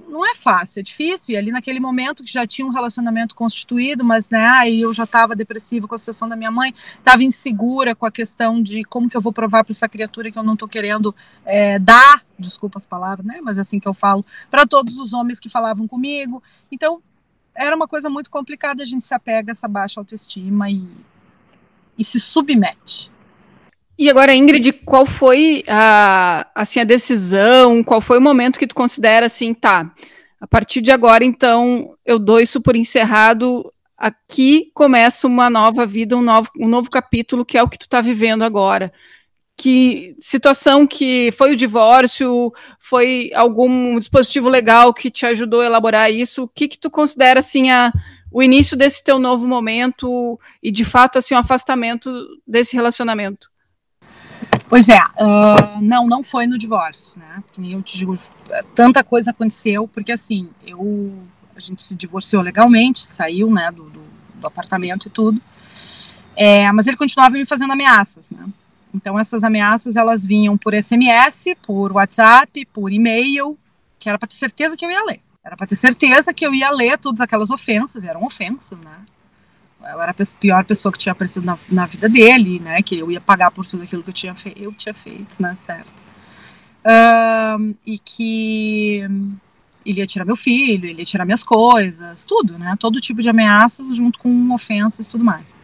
[0.08, 1.36] não é fácil, é difícil.
[1.36, 5.04] E ali naquele momento que já tinha um relacionamento constituído, mas né, aí eu já
[5.04, 9.08] estava depressiva com a situação da minha mãe, estava insegura com a questão de como
[9.08, 11.14] que eu vou provar para essa criatura que eu não estou querendo
[11.44, 15.12] é, dar, desculpa as palavras, né, mas é assim que eu falo, para todos os
[15.12, 16.42] homens que falavam comigo.
[16.72, 17.00] Então,
[17.54, 20.82] era uma coisa muito complicada, a gente se apega a essa baixa autoestima e,
[21.98, 23.10] e se submete.
[23.98, 28.74] E agora, Ingrid, qual foi a, assim, a decisão, qual foi o momento que tu
[28.74, 29.92] considera assim, tá,
[30.40, 36.16] a partir de agora, então, eu dou isso por encerrado, aqui começa uma nova vida,
[36.16, 38.90] um novo, um novo capítulo, que é o que tu está vivendo agora.
[39.60, 46.10] Que situação que foi o divórcio, foi algum dispositivo legal que te ajudou a elaborar
[46.10, 46.44] isso?
[46.44, 47.92] O que que tu considera, assim, a,
[48.32, 52.10] o início desse teu novo momento e, de fato, assim, o um afastamento
[52.46, 53.50] desse relacionamento?
[54.66, 57.44] Pois é, uh, não, não foi no divórcio, né?
[57.52, 58.16] Que nem eu te digo,
[58.74, 61.18] tanta coisa aconteceu, porque assim, eu
[61.54, 64.00] a gente se divorciou legalmente, saiu, né, do, do,
[64.36, 65.38] do apartamento e tudo.
[66.34, 68.48] É, mas ele continuava me fazendo ameaças, né?
[68.94, 73.58] Então essas ameaças elas vinham por SMS, por WhatsApp, por e-mail,
[73.98, 75.20] que era para ter certeza que eu ia ler.
[75.44, 78.98] Era para ter certeza que eu ia ler todas aquelas ofensas, eram ofensas, né?
[79.82, 82.82] eu era a pior pessoa que tinha aparecido na, na, vida dele, né?
[82.82, 85.54] Que eu ia pagar por tudo aquilo que eu tinha, fe eu tinha feito, né?
[85.56, 85.92] Certo.
[87.58, 89.00] Um, e que
[89.84, 92.76] ele ia tirar meu filho, ele ia tirar minhas coisas, tudo, né?
[92.78, 95.56] Todo tipo de ameaças junto com ofensas e tudo mais.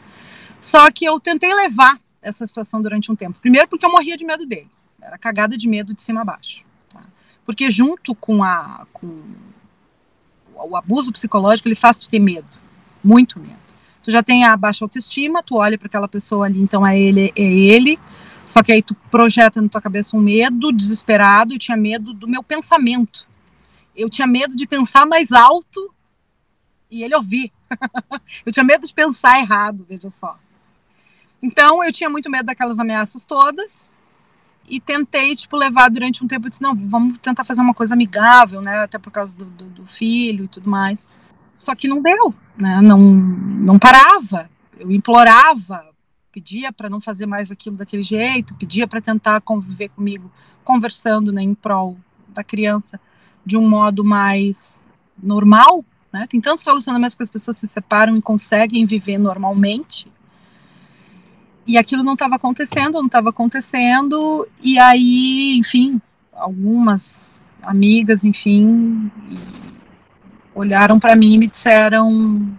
[0.61, 3.39] Só que eu tentei levar essa situação durante um tempo.
[3.41, 4.69] Primeiro porque eu morria de medo dele.
[5.01, 6.65] Era cagada de medo de cima a baixo.
[6.93, 7.01] Tá?
[7.45, 9.23] Porque junto com, a, com
[10.55, 12.49] o abuso psicológico, ele faz tu ter medo.
[13.03, 13.67] Muito medo
[14.07, 17.33] tu já tem a baixa autoestima, tu olha para aquela pessoa ali, então é ele,
[17.35, 17.99] é ele.
[18.47, 22.29] Só que aí tu projeta na tua cabeça um medo desesperado, eu tinha medo do
[22.29, 23.27] meu pensamento.
[23.97, 25.93] Eu tinha medo de pensar mais alto
[26.89, 27.53] e ele ouvir.
[28.47, 30.39] eu tinha medo de pensar errado, veja só.
[31.43, 33.95] Então eu tinha muito medo daquelas ameaças todas
[34.69, 36.47] e tentei, tipo, levar durante um tempo.
[36.47, 38.81] Eu disse, não, vamos tentar fazer uma coisa amigável, né?
[38.81, 41.07] Até por causa do, do, do filho e tudo mais.
[41.55, 42.81] Só que não deu, né?
[42.81, 44.51] não, não parava.
[44.79, 45.87] Eu implorava,
[46.31, 50.31] pedia para não fazer mais aquilo daquele jeito, pedia para tentar conviver comigo,
[50.63, 51.97] conversando né, em prol
[52.29, 53.01] da criança
[53.45, 54.91] de um modo mais
[55.23, 55.83] normal.
[56.13, 56.27] Né?
[56.29, 60.13] Tem tantos relacionamentos que as pessoas se separam e conseguem viver normalmente.
[61.67, 64.47] E aquilo não estava acontecendo, não estava acontecendo.
[64.63, 66.01] E aí, enfim,
[66.33, 69.11] algumas amigas, enfim,
[70.55, 72.57] olharam para mim e me disseram: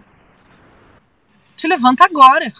[1.55, 2.51] te levanta agora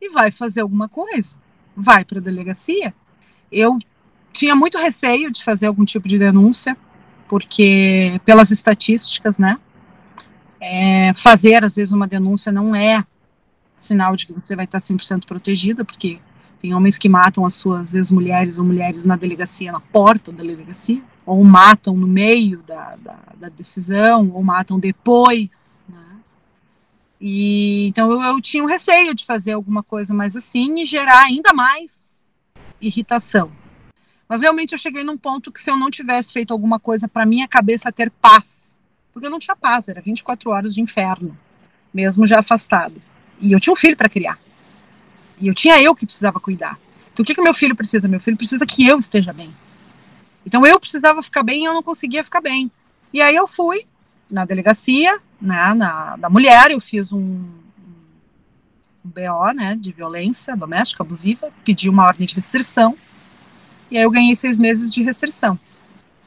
[0.00, 1.36] e vai fazer alguma coisa,
[1.76, 2.94] vai para a delegacia.
[3.52, 3.78] Eu
[4.32, 6.76] tinha muito receio de fazer algum tipo de denúncia,
[7.28, 9.58] porque pelas estatísticas, né?
[10.58, 13.04] É, fazer às vezes uma denúncia não é
[13.76, 16.18] sinal de que você vai estar 100% protegida, porque
[16.60, 21.02] tem homens que matam as suas ex-mulheres ou mulheres na delegacia, na porta da delegacia
[21.26, 25.84] ou matam no meio da, da, da decisão, ou matam depois.
[25.88, 26.20] Né?
[27.20, 31.24] E então eu, eu tinha um receio de fazer alguma coisa mais assim e gerar
[31.24, 32.06] ainda mais
[32.80, 33.50] irritação.
[34.28, 37.26] Mas realmente eu cheguei num ponto que se eu não tivesse feito alguma coisa para
[37.26, 38.78] minha cabeça ter paz,
[39.12, 41.36] porque eu não tinha paz, era 24 horas de inferno,
[41.92, 43.00] mesmo já afastado.
[43.40, 44.38] E eu tinha um filho para criar.
[45.40, 46.78] E eu tinha eu que precisava cuidar.
[47.12, 48.08] Então o que que meu filho precisa?
[48.08, 49.54] Meu filho precisa que eu esteja bem.
[50.44, 52.70] Então eu precisava ficar bem e eu não conseguia ficar bem.
[53.12, 53.86] E aí eu fui
[54.30, 61.02] na delegacia, né, na, da mulher, eu fiz um, um BO, né, de violência doméstica
[61.02, 62.96] abusiva, pedi uma ordem de restrição,
[63.90, 65.58] e aí eu ganhei seis meses de restrição.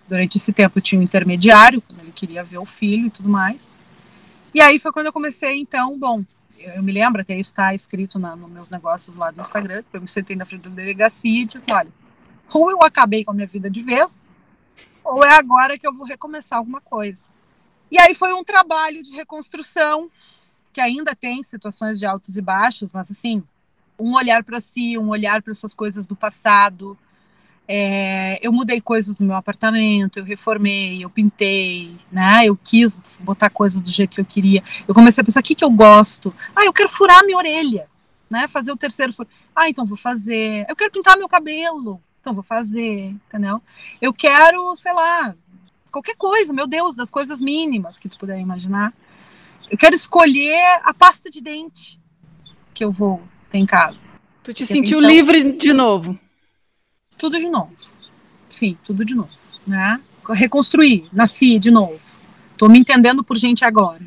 [0.08, 3.30] Durante esse tempo eu tinha um intermediário, quando ele queria ver o filho e tudo
[3.30, 3.74] mais.
[4.54, 6.24] E aí foi quando eu comecei, então, bom,
[6.60, 10.08] eu, me lembro, até está escrito na, nos meus negócios lá do Instagram, eu me
[10.08, 11.92] sentei na frente da delegacia e disse, olha,
[12.54, 14.30] ou eu acabei com a minha vida de vez,
[15.04, 17.34] ou é agora que eu vou recomeçar alguma coisa.
[17.92, 20.10] E aí foi um trabalho de reconstrução,
[20.72, 23.44] que ainda tem situações de altos e baixos, mas assim,
[23.98, 26.98] um olhar para si, um olhar para essas coisas do passado.
[27.72, 32.48] É, eu mudei coisas no meu apartamento, eu reformei, eu pintei, né?
[32.48, 34.64] Eu quis botar coisas do jeito que eu queria.
[34.88, 36.34] Eu comecei a pensar o que, que eu gosto.
[36.56, 37.88] Ah, eu quero furar minha orelha,
[38.28, 38.48] né?
[38.48, 39.30] Fazer o terceiro furo.
[39.56, 40.66] Ah, então vou fazer.
[40.68, 43.62] Eu quero pintar meu cabelo, então vou fazer, entendeu?
[44.02, 45.36] Eu quero, sei lá,
[45.92, 48.92] qualquer coisa, meu Deus, das coisas mínimas que tu puder imaginar.
[49.70, 52.02] Eu quero escolher a pasta de dente
[52.74, 54.18] que eu vou ter em casa.
[54.44, 56.18] Tu te sentiu então, livre de novo?
[57.20, 57.72] Tudo de novo.
[58.50, 59.30] Sim, tudo de novo,
[59.68, 60.00] né?
[60.30, 62.00] Reconstruir, nasci de novo.
[62.58, 64.02] Tô me entendendo por gente agora.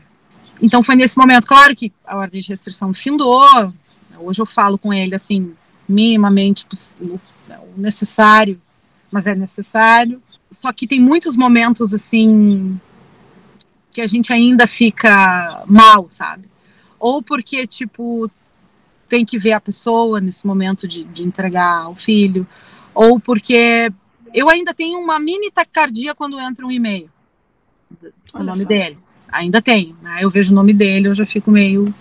[0.60, 3.72] Então foi nesse momento, claro que a ordem de restrição findou.
[4.18, 5.54] Hoje eu falo com ele assim,
[5.88, 6.66] minimamente
[7.00, 7.20] o
[7.76, 8.60] necessário,
[9.10, 10.22] mas é necessário.
[10.50, 12.80] Só que tem muitos momentos assim
[13.90, 16.48] que a gente ainda fica mal, sabe?
[16.98, 18.30] Ou porque, tipo,
[19.08, 22.46] tem que ver a pessoa nesse momento de, de entregar o filho,
[22.94, 23.92] ou porque
[24.34, 27.10] eu ainda tenho uma mini taquicardia quando entra um e-mail.
[28.32, 28.68] O nome só.
[28.68, 28.98] dele.
[29.30, 29.96] Ainda tenho.
[30.02, 30.18] Né?
[30.20, 31.92] Eu vejo o nome dele, eu já fico meio,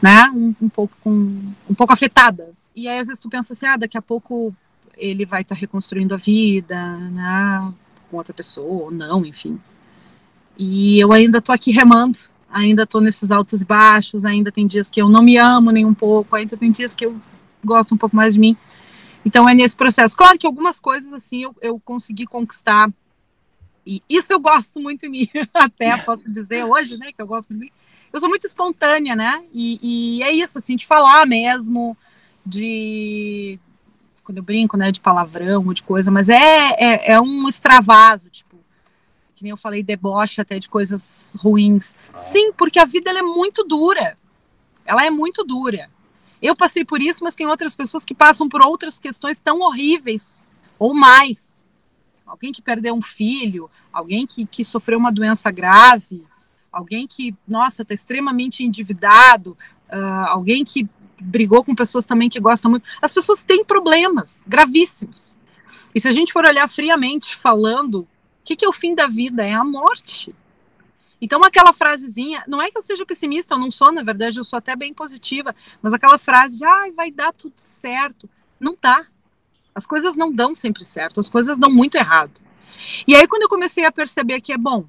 [0.00, 1.10] né, um, um pouco com,
[1.68, 2.50] um pouco afetada.
[2.74, 4.54] E aí às vezes tu pensa assim, ah, daqui a pouco
[4.96, 7.68] ele vai estar tá reconstruindo a vida, né?
[8.10, 9.58] com outra pessoa ou não, enfim.
[10.58, 12.18] E eu ainda tô aqui remando,
[12.50, 15.84] ainda tô nesses altos e baixos, ainda tem dias que eu não me amo nem
[15.84, 17.16] um pouco, ainda tem dias que eu
[17.64, 18.56] gosto um pouco mais de mim.
[19.28, 20.16] Então é nesse processo.
[20.16, 22.90] Claro que algumas coisas assim eu, eu consegui conquistar.
[23.86, 27.52] E isso eu gosto muito em mim, até posso dizer hoje, né, que eu gosto
[27.52, 27.70] de mim.
[28.10, 29.44] Eu sou muito espontânea, né?
[29.52, 31.94] E, e é isso, assim, de falar mesmo,
[32.44, 33.60] de,
[34.24, 38.30] quando eu brinco, né, de palavrão ou de coisa, mas é, é, é um extravaso,
[38.30, 38.56] tipo,
[39.34, 41.94] que nem eu falei, deboche até de coisas ruins.
[42.16, 44.16] Sim, porque a vida ela é muito dura.
[44.86, 45.90] Ela é muito dura.
[46.40, 50.46] Eu passei por isso, mas tem outras pessoas que passam por outras questões tão horríveis
[50.78, 51.64] ou mais.
[52.26, 56.24] Alguém que perdeu um filho, alguém que, que sofreu uma doença grave,
[56.70, 59.56] alguém que, nossa, está extremamente endividado,
[59.90, 60.88] uh, alguém que
[61.20, 62.86] brigou com pessoas também que gostam muito.
[63.02, 65.34] As pessoas têm problemas gravíssimos.
[65.94, 68.08] E se a gente for olhar friamente falando, o
[68.44, 69.44] que, que é o fim da vida?
[69.44, 70.34] É a morte.
[71.20, 74.44] Então, aquela frasezinha, não é que eu seja pessimista, eu não sou, na verdade, eu
[74.44, 78.28] sou até bem positiva, mas aquela frase de, ai, ah, vai dar tudo certo,
[78.58, 79.06] não tá.
[79.74, 82.40] As coisas não dão sempre certo, as coisas dão muito errado.
[83.06, 84.84] E aí, quando eu comecei a perceber que é bom,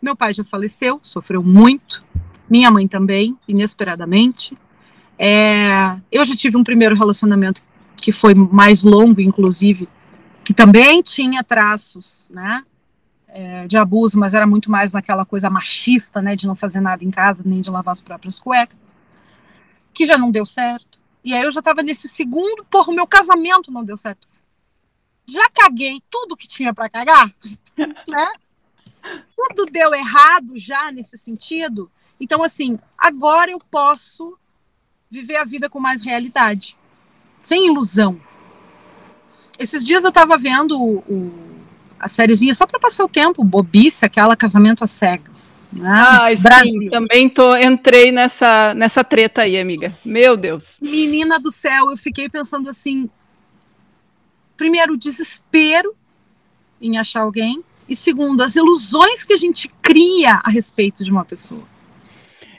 [0.00, 2.04] meu pai já faleceu, sofreu muito,
[2.48, 4.56] minha mãe também, inesperadamente,
[5.18, 7.62] é, eu já tive um primeiro relacionamento
[7.96, 9.88] que foi mais longo, inclusive,
[10.44, 12.62] que também tinha traços, né,
[13.36, 17.04] é, de abuso, mas era muito mais naquela coisa machista, né, de não fazer nada
[17.04, 18.94] em casa, nem de lavar as próprias cuecas,
[19.92, 20.98] que já não deu certo.
[21.22, 24.26] E aí eu já estava nesse segundo, porra, o meu casamento não deu certo.
[25.28, 27.30] Já caguei tudo que tinha para cagar,
[27.76, 28.32] né?
[29.36, 31.90] Tudo deu errado já nesse sentido.
[32.18, 34.38] Então, assim, agora eu posso
[35.10, 36.74] viver a vida com mais realidade,
[37.38, 38.18] sem ilusão.
[39.58, 41.55] Esses dias eu estava vendo o, o,
[41.98, 45.68] a sériezinha só para passar o tempo, bobice, aquela casamento às cegas.
[45.72, 45.88] Né?
[45.88, 49.94] Ai, sim, também tô, entrei nessa, nessa treta aí, amiga.
[50.04, 50.78] Meu Deus.
[50.80, 53.08] Menina do céu, eu fiquei pensando assim.
[54.56, 55.94] Primeiro, desespero
[56.80, 57.62] em achar alguém.
[57.88, 61.62] E segundo, as ilusões que a gente cria a respeito de uma pessoa.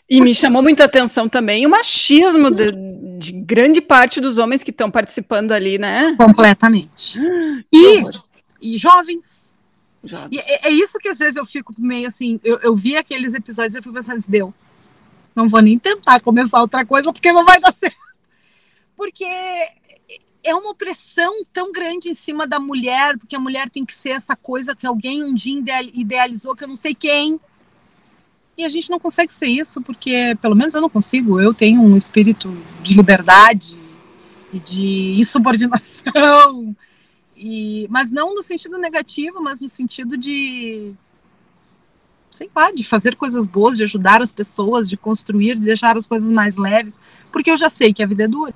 [0.09, 2.71] E me chamou muita atenção também o machismo de,
[3.19, 6.15] de grande parte dos homens que estão participando ali, né?
[6.17, 7.19] Completamente.
[7.73, 8.03] E,
[8.61, 9.57] e jovens.
[10.03, 10.29] jovens.
[10.31, 12.39] E é, é, isso que às vezes eu fico meio assim.
[12.43, 14.53] Eu, eu vi aqueles episódios e eu fico pensando, deu.
[15.35, 17.95] Não vou nem tentar começar outra coisa porque não vai dar certo.
[18.95, 19.25] Porque
[20.43, 24.09] é uma opressão tão grande em cima da mulher, porque a mulher tem que ser
[24.09, 25.61] essa coisa que alguém um dia
[25.93, 27.39] idealizou, que eu não sei quem.
[28.57, 31.39] E a gente não consegue ser isso, porque, pelo menos eu não consigo.
[31.39, 32.49] Eu tenho um espírito
[32.81, 33.77] de liberdade
[34.51, 36.75] e de insubordinação.
[37.37, 40.93] E, mas não no sentido negativo, mas no sentido de
[42.31, 46.07] sei lá, de fazer coisas boas, de ajudar as pessoas, de construir, de deixar as
[46.07, 46.99] coisas mais leves,
[47.31, 48.53] porque eu já sei que a vida é dura.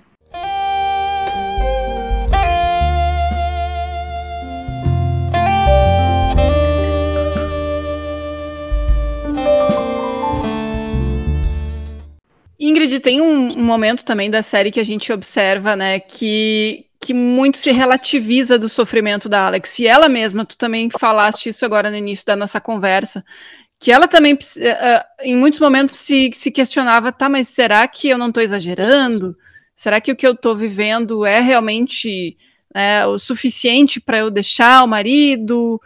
[12.59, 17.13] Ingrid, tem um, um, momento também da série que a gente observa, né, que, que
[17.13, 19.79] muito se relativiza do sofrimento da Alex.
[19.79, 23.23] E ela mesma, tu também falaste isso agora no início da nossa conversa,
[23.77, 24.37] que ela também, uh,
[25.21, 29.35] em muitos momentos, se, se questionava, tá, mas será que eu não estou exagerando?
[29.75, 32.37] Será que o que eu estou vivendo é realmente
[32.73, 35.81] né, o suficiente para eu deixar o marido?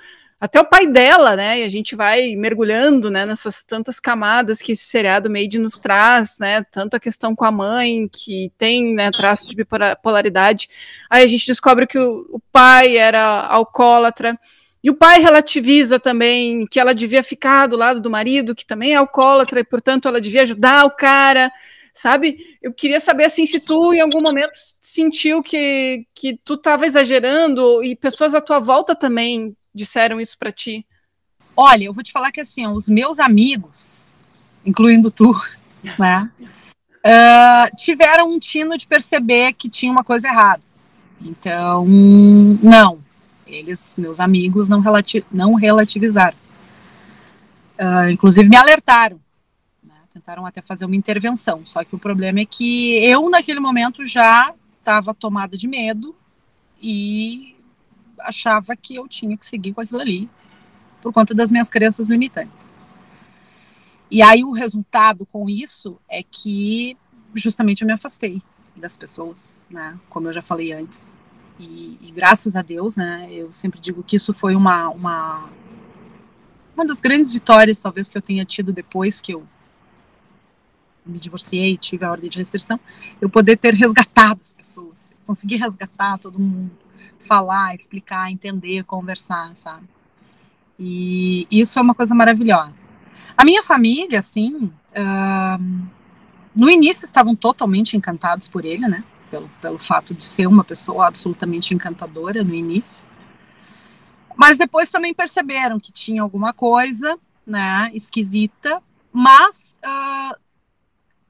[0.46, 1.62] Até o pai dela, né?
[1.62, 6.38] E a gente vai mergulhando, né, nessas tantas camadas que esse seriado Made nos traz,
[6.40, 6.64] né?
[6.72, 10.70] Tanto a questão com a mãe, que tem, né, traços de bipolaridade.
[11.10, 14.38] Aí a gente descobre que o, pai era alcoólatra.
[14.84, 18.94] E o pai relativiza também que ela devia ficar do lado do marido, que também
[18.94, 21.52] é alcoólatra, e portanto ela devia ajudar o cara,
[21.92, 22.38] sabe?
[22.62, 27.84] Eu queria saber assim se tu em algum momento sentiu que, que tu estava exagerando
[27.84, 30.86] e pessoas à tua volta também disseram isso para ti?
[31.56, 34.18] Olha, eu vou te falar que assim, os meus amigos,
[34.66, 35.32] incluindo tu,
[36.00, 36.32] né,
[37.06, 40.64] uh, tiveram um tino de perceber que tinha uma coisa errada.
[41.22, 43.00] Então, não,
[43.48, 46.38] eles, meus amigos, não, relati não relativizaram.
[47.80, 49.20] Uh, inclusive me alertaram,
[49.84, 51.66] né, tentaram até fazer uma intervenção.
[51.66, 56.16] Só que o problema é que eu, naquele momento, já estava tomada de medo
[56.82, 57.55] e
[58.20, 60.30] achava que eu tinha que seguir com aquilo ali
[61.02, 62.74] por conta das minhas crenças limitantes.
[64.10, 66.98] E aí o resultado com isso é que
[67.34, 68.42] justamente eu me afastei
[68.76, 70.00] das pessoas, né?
[70.10, 71.22] Como eu já falei antes.
[71.60, 73.28] E, e graças a Deus, né?
[73.32, 75.50] Eu sempre digo que isso foi uma, uma
[76.76, 79.48] uma das grandes vitórias, talvez, que eu tenha tido depois que eu
[81.06, 82.80] me divorciei, tive a ordem de restrição,
[83.22, 86.72] eu poder ter resgatado as pessoas, conseguir resgatar todo mundo,
[87.26, 89.88] falar, explicar, entender, conversar, sabe?
[90.80, 92.92] E isso é uma coisa maravilhosa.
[93.38, 95.88] A minha família, assim, uh,
[96.56, 99.04] no início estavam totalmente encantados por ele, né?
[99.30, 103.04] Pelo, pelo fato de ser uma pessoa absolutamente encantadora no início.
[104.36, 108.82] Mas depois também perceberam que tinha alguma coisa, né, esquisita.
[109.12, 110.36] Mas uh,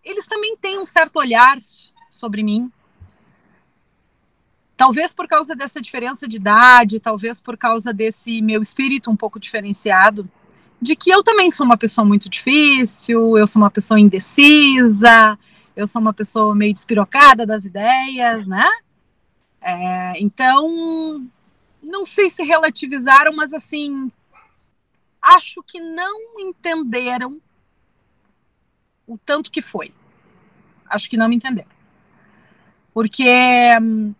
[0.04, 1.60] eles também têm um certo olhar
[2.10, 2.72] sobre mim,
[4.78, 9.39] Talvez por causa dessa diferença de idade, talvez por causa desse meu espírito um pouco
[9.39, 10.30] diferenciado,
[10.82, 15.39] de que eu também sou uma pessoa muito difícil, eu sou uma pessoa indecisa,
[15.76, 18.67] eu sou uma pessoa meio despirocada das ideias, né?
[19.61, 21.26] É, então,
[21.82, 24.11] não sei se relativizaram, mas assim,
[25.21, 27.41] acho que não entenderam
[29.07, 29.93] o tanto que foi.
[30.88, 31.69] Acho que não me entenderam.
[32.93, 33.30] Porque
[33.82, 34.13] hum,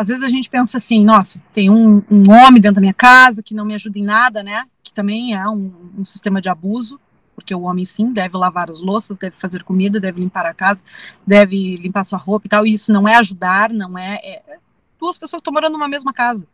[0.00, 3.42] às vezes a gente pensa assim, nossa, tem um, um, homem dentro da minha casa
[3.42, 4.64] que não me ajuda em nada, né?
[4.82, 6.98] Que também é um, um, sistema de abuso,
[7.34, 10.82] porque o homem sim deve lavar as louças, deve fazer comida, deve limpar a casa,
[11.26, 12.66] deve limpar sua roupa e tal.
[12.66, 14.58] E isso não é ajudar, não é, é, é
[14.98, 16.48] duas pessoas estão morando numa mesma casa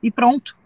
[0.00, 0.56] e pronto.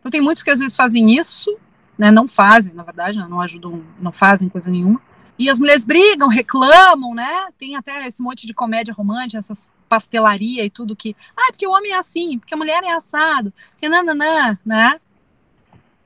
[0.00, 1.56] Então tem muitos que às vezes fazem isso,
[1.96, 2.10] né?
[2.10, 5.00] Não fazem, na verdade, não ajudam, não fazem coisa nenhuma.
[5.38, 7.50] E as mulheres brigam, reclamam, né?
[7.56, 11.70] Tem até esse monte de comédia romântica, essas pastelaria e tudo que, ah, porque o
[11.70, 14.98] homem é assim, porque a mulher é assado, porque nananã, né?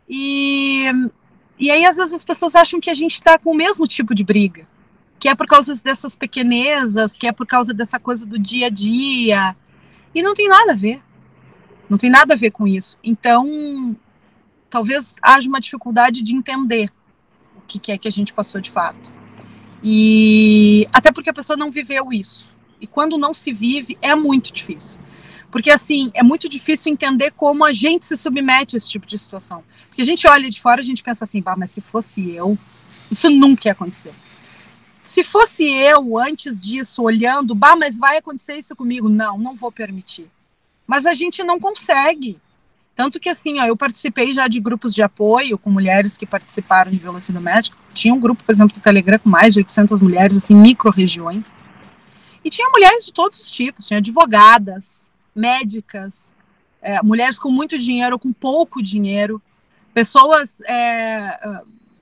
[0.09, 0.91] E,
[1.57, 4.13] e aí às vezes as pessoas acham que a gente está com o mesmo tipo
[4.13, 4.67] de briga,
[5.21, 8.71] que é por causa dessas pequenezas, que é por causa dessa coisa do dia a
[8.71, 9.57] dia,
[10.13, 11.01] e não tem nada a ver.
[11.89, 12.99] Não tem nada a ver com isso.
[13.05, 13.97] Então,
[14.69, 16.91] talvez haja uma dificuldade de entender
[17.57, 19.13] o que é que a gente passou de fato.
[19.81, 22.56] E até porque a pessoa não viveu isso.
[22.81, 24.99] E quando não se vive, é muito difícil.
[25.51, 29.19] Porque, assim, é muito difícil entender como a gente se submete a esse tipo de
[29.19, 29.63] situação.
[29.89, 32.59] Porque a gente olha de fora, a gente pensa assim, bah, mas se fosse eu,
[33.11, 34.13] isso nunca ia acontecer.
[35.01, 39.09] Se fosse eu, antes disso, olhando, bah, mas vai acontecer isso comigo.
[39.09, 40.29] Não, não vou permitir.
[40.87, 42.39] Mas a gente não consegue.
[42.95, 46.91] Tanto que, assim, ó, eu participei já de grupos de apoio com mulheres que participaram
[46.91, 47.77] de violência doméstica.
[47.93, 51.57] Tinha um grupo, por exemplo, do Telegram com mais de 800 mulheres, assim, micro-regiões.
[52.47, 53.87] E tinha mulheres de todos os tipos.
[53.87, 56.33] Tinha advogadas, médicas,
[56.81, 59.43] é, mulheres com muito dinheiro, com pouco dinheiro,
[59.93, 61.41] pessoas, é,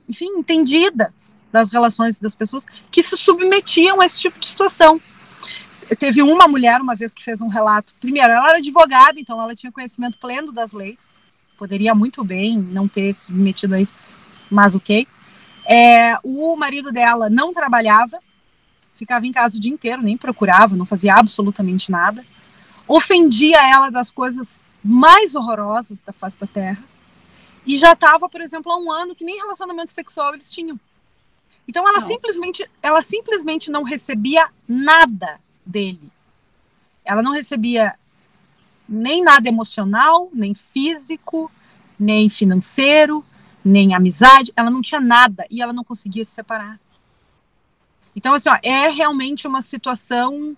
[0.07, 5.01] enfim, entendidas das relações das pessoas que se submetiam a esse tipo de situação
[5.97, 7.91] teve uma mulher uma vez que fez um relato.
[7.99, 11.17] Primeiro, ela era advogada, então ela tinha conhecimento pleno das leis.
[11.57, 13.95] Poderia muito bem não ter se submetido a isso,
[14.49, 15.07] mas ok.
[15.67, 18.19] É, o marido dela não trabalhava,
[18.95, 22.25] ficava em casa o dia inteiro, nem procurava, não fazia absolutamente nada.
[22.87, 26.83] Ofendia ela das coisas mais horrorosas da face da terra.
[27.65, 30.79] E já estava, por exemplo, há um ano que nem relacionamento sexual eles tinham.
[31.67, 32.07] Então ela Nossa.
[32.07, 36.11] simplesmente, ela simplesmente não recebia nada dele.
[37.03, 37.95] Ela não recebia
[38.87, 41.51] nem nada emocional, nem físico,
[41.99, 43.25] nem financeiro,
[43.63, 46.79] nem amizade, ela não tinha nada e ela não conseguia se separar.
[48.15, 50.55] Então, assim, ó, é realmente uma situação.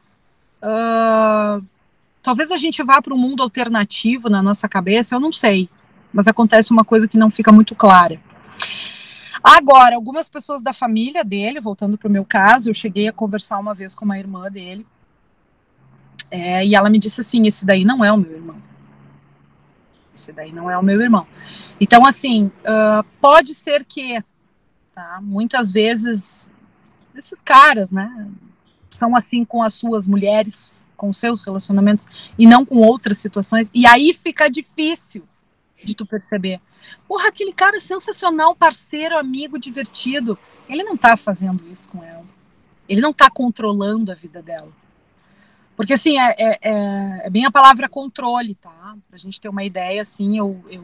[0.61, 1.63] Uh,
[2.21, 5.69] talvez a gente vá para um mundo alternativo na nossa cabeça, eu não sei,
[6.11, 8.19] mas acontece uma coisa que não fica muito clara.
[9.43, 13.59] Agora, algumas pessoas da família dele, voltando para o meu caso, eu cheguei a conversar
[13.59, 14.85] uma vez com uma irmã dele,
[16.29, 18.61] é, e ela me disse assim: esse daí não é o meu irmão.
[20.13, 21.27] Esse daí não é o meu irmão.
[21.79, 24.21] Então, assim, uh, pode ser que,
[24.93, 25.19] tá?
[25.21, 26.51] Muitas vezes,
[27.17, 28.27] esses caras, né,
[28.89, 32.05] são assim com as suas mulheres, com seus relacionamentos,
[32.37, 35.23] e não com outras situações, e aí fica difícil
[35.83, 36.59] de tu perceber.
[37.07, 40.37] Porra, aquele cara é sensacional, parceiro, amigo, divertido.
[40.67, 42.25] Ele não tá fazendo isso com ela.
[42.87, 44.71] Ele não tá controlando a vida dela.
[45.75, 48.95] Porque, assim, é, é, é, é, bem a palavra controle, tá?
[49.09, 50.83] Pra gente ter uma ideia, assim, eu, eu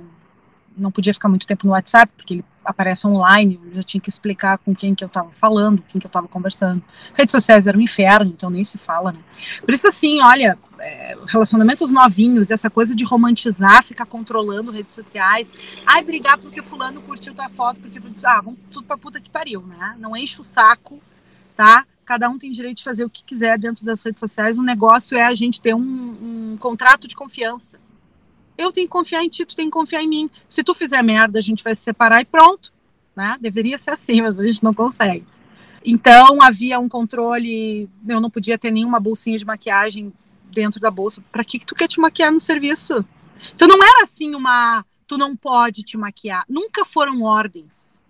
[0.77, 4.09] não podia ficar muito tempo no WhatsApp, porque ele aparece online, eu já tinha que
[4.09, 6.81] explicar com quem que eu tava falando, com quem que eu tava conversando.
[7.13, 9.19] Redes sociais eram um inferno, então nem se fala, né?
[9.61, 15.51] Por isso, assim, olha, é, relacionamentos novinhos, essa coisa de romantizar, ficar controlando redes sociais,
[15.85, 19.61] ai, brigar porque fulano curtiu tua foto, porque, ah, vamos tudo pra puta que pariu,
[19.61, 19.95] né?
[19.99, 21.01] Não enche o saco,
[21.55, 21.85] tá?
[22.05, 24.57] cada um tem direito de fazer o que quiser dentro das redes sociais.
[24.57, 27.79] O negócio é a gente ter um, um contrato de confiança.
[28.57, 30.29] Eu tenho que confiar em ti, tu tem que confiar em mim.
[30.47, 32.71] Se tu fizer merda, a gente vai se separar e pronto.
[33.15, 33.37] Né?
[33.39, 35.25] Deveria ser assim, mas a gente não consegue.
[35.85, 40.13] Então havia um controle, eu não podia ter nenhuma bolsinha de maquiagem
[40.45, 41.23] dentro da bolsa.
[41.31, 43.05] Para que, que tu quer te maquiar no serviço?
[43.53, 46.45] Então não era assim uma, tu não pode te maquiar.
[46.47, 48.01] Nunca foram ordens.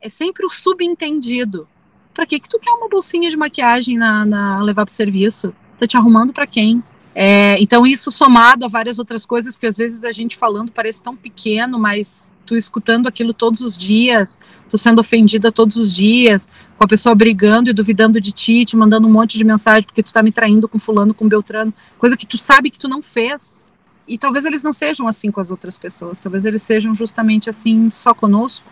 [0.00, 1.68] É sempre o subentendido.
[2.12, 5.54] Pra que que tu quer uma bolsinha de maquiagem na, na levar pro serviço?
[5.78, 6.82] Tá te arrumando para quem?
[7.14, 11.00] É, então isso somado a várias outras coisas que às vezes a gente falando parece
[11.00, 14.36] tão pequeno, mas tu escutando aquilo todos os dias,
[14.68, 18.76] tu sendo ofendida todos os dias, com a pessoa brigando e duvidando de ti, te
[18.76, 22.16] mandando um monte de mensagem porque tu tá me traindo com fulano, com Beltrano, coisa
[22.16, 23.64] que tu sabe que tu não fez.
[24.06, 27.88] E talvez eles não sejam assim com as outras pessoas, talvez eles sejam justamente assim
[27.88, 28.70] só conosco.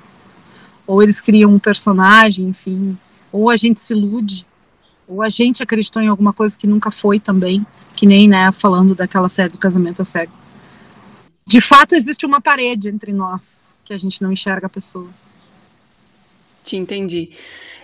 [0.86, 2.98] Ou eles criam um personagem, enfim,
[3.30, 4.44] ou a gente se ilude,
[5.12, 8.94] ou a gente acreditou em alguma coisa que nunca foi também, que nem, né, falando
[8.94, 10.32] daquela série do casamento a cego.
[11.46, 15.08] De fato, existe uma parede entre nós, que a gente não enxerga a pessoa.
[16.64, 17.30] Te entendi.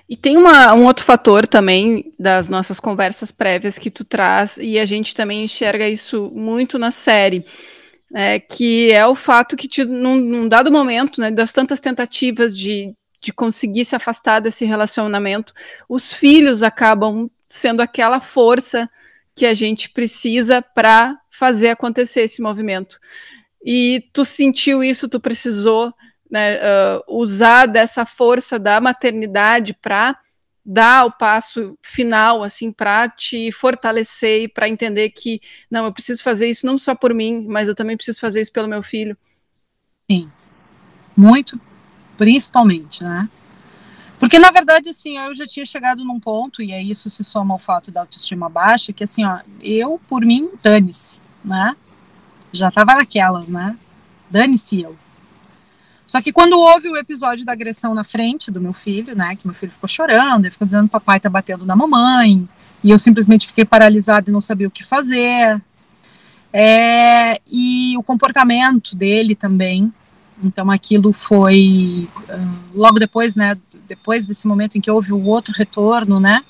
[0.09, 4.79] E tem uma, um outro fator também das nossas conversas prévias que tu traz, e
[4.79, 7.45] a gente também enxerga isso muito na série,
[8.15, 12.57] é, que é o fato que, te, num, num dado momento, né, das tantas tentativas
[12.57, 15.53] de, de conseguir se afastar desse relacionamento,
[15.89, 18.89] os filhos acabam sendo aquela força
[19.35, 22.99] que a gente precisa para fazer acontecer esse movimento.
[23.65, 25.93] E tu sentiu isso, tu precisou
[26.31, 30.17] né, uh, usar dessa força da maternidade para
[30.65, 35.41] dar o passo final, assim, para te fortalecer e para entender que
[35.71, 38.53] não, eu preciso fazer isso não só por mim, mas eu também preciso fazer isso
[38.53, 39.17] pelo meu filho.
[39.97, 40.31] Sim,
[41.17, 41.59] muito
[42.19, 43.29] principalmente, né?
[44.19, 47.55] Porque, na verdade, assim, eu já tinha chegado num ponto, e aí isso se soma
[47.55, 51.77] ao fato da autoestima baixa, que assim, ó, eu, por mim, dane-se, né?
[52.53, 53.77] Já tava naquelas, né?
[54.29, 54.97] Dane-se eu.
[56.05, 59.37] Só que quando houve o episódio da agressão na frente do meu filho, né?
[59.37, 62.49] Que meu filho ficou chorando, ele ficou dizendo papai tá batendo na mamãe,
[62.83, 65.63] e eu simplesmente fiquei paralisada e não sabia o que fazer.
[66.53, 69.93] É, e o comportamento dele também,
[70.43, 73.57] então aquilo foi uh, logo depois, né?
[73.87, 76.43] Depois desse momento em que houve o outro retorno, né?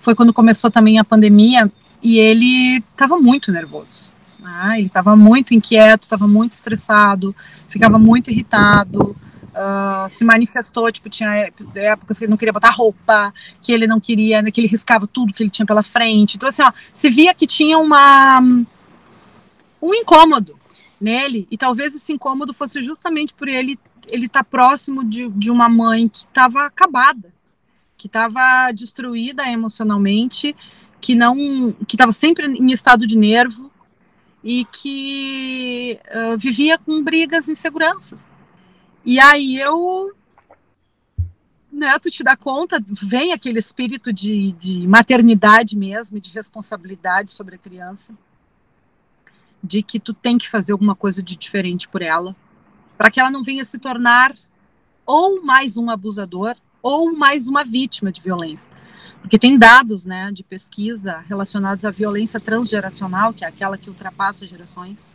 [0.00, 1.70] Foi quando começou também a pandemia
[2.02, 4.12] e ele estava muito nervoso.
[4.44, 7.34] Ah, ele estava muito inquieto, estava muito estressado,
[7.68, 9.16] ficava muito irritado,
[9.54, 13.98] uh, se manifestou, tipo, tinha épocas que ele não queria botar roupa, que ele não
[13.98, 16.36] queria, né, que ele riscava tudo que ele tinha pela frente.
[16.36, 18.40] Então, assim, ó, se via que tinha uma
[19.80, 20.53] um incômodo
[21.00, 23.78] nele, e talvez esse incômodo fosse justamente por ele
[24.10, 27.32] ele estar tá próximo de, de uma mãe que estava acabada,
[27.96, 30.54] que estava destruída emocionalmente,
[31.00, 33.70] que não que estava sempre em estado de nervo
[34.42, 38.38] e que uh, vivia com brigas inseguranças.
[39.04, 40.12] E aí eu
[41.72, 47.56] né, tu te dá conta, vem aquele espírito de, de maternidade mesmo, de responsabilidade sobre
[47.56, 48.14] a criança,
[49.64, 52.36] de que tu tem que fazer alguma coisa de diferente por ela,
[52.98, 54.36] para que ela não venha se tornar
[55.06, 58.70] ou mais um abusador ou mais uma vítima de violência.
[59.22, 64.46] Porque tem dados né, de pesquisa relacionados à violência transgeracional, que é aquela que ultrapassa
[64.46, 65.08] gerações,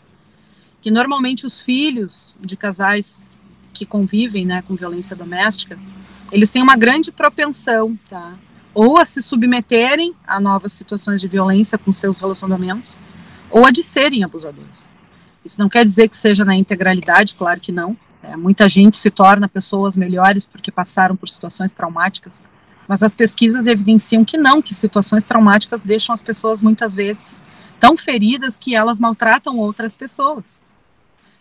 [0.82, 3.38] que normalmente os filhos de casais
[3.72, 5.78] que convivem né, com violência doméstica,
[6.32, 8.36] eles têm uma grande propensão, tá?
[8.74, 12.98] Ou a se submeterem a novas situações de violência com seus relacionamentos,
[13.50, 14.88] ou a de serem abusadores.
[15.44, 17.98] Isso não quer dizer que seja na integralidade, claro que não.
[18.22, 22.42] É, muita gente se torna pessoas melhores porque passaram por situações traumáticas,
[22.88, 27.44] mas as pesquisas evidenciam que não, que situações traumáticas deixam as pessoas muitas vezes
[27.80, 30.60] tão feridas que elas maltratam outras pessoas.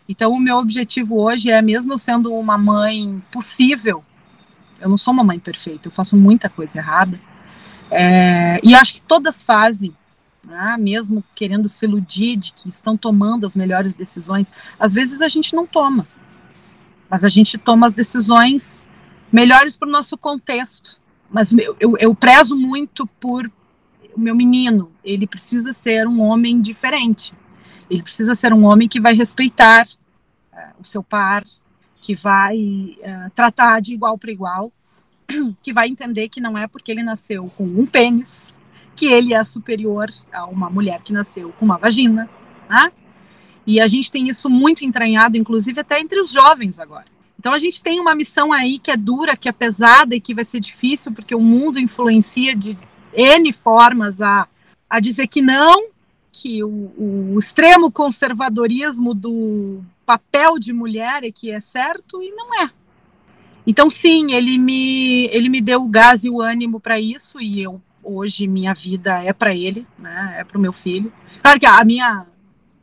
[0.09, 4.05] Então, o meu objetivo hoje é, mesmo eu sendo uma mãe possível,
[4.81, 7.21] eu não sou uma mãe perfeita, eu faço muita coisa errada,
[7.91, 9.95] é, e acho que todas fazem,
[10.49, 15.29] né, mesmo querendo se iludir de que estão tomando as melhores decisões, às vezes a
[15.29, 16.09] gente não toma,
[17.09, 18.85] mas a gente toma as decisões
[19.31, 20.99] melhores para o nosso contexto.
[21.31, 23.51] Mas eu, eu, eu prezo muito por
[24.17, 27.33] o meu menino, ele precisa ser um homem diferente.
[27.89, 29.87] Ele precisa ser um homem que vai respeitar
[30.53, 31.45] uh, o seu par,
[32.01, 34.73] que vai uh, tratar de igual para igual,
[35.63, 38.53] que vai entender que não é porque ele nasceu com um pênis
[38.99, 42.29] que ele é superior a uma mulher que nasceu com uma vagina,
[42.69, 42.91] né?
[43.65, 47.05] E a gente tem isso muito entranhado, inclusive até entre os jovens agora.
[47.39, 50.35] Então a gente tem uma missão aí que é dura, que é pesada e que
[50.35, 52.77] vai ser difícil, porque o mundo influencia de
[53.15, 54.49] N formas a,
[54.91, 55.91] a dizer que não,
[56.33, 62.65] que o, o extremo conservadorismo do papel de mulher é que é certo e não
[62.65, 62.71] é.
[63.65, 67.63] Então sim, ele me ele me deu o gás e o ânimo para isso e
[67.63, 70.37] eu hoje minha vida é para ele, né?
[70.39, 71.13] É para o meu filho.
[71.43, 72.27] Claro que a minha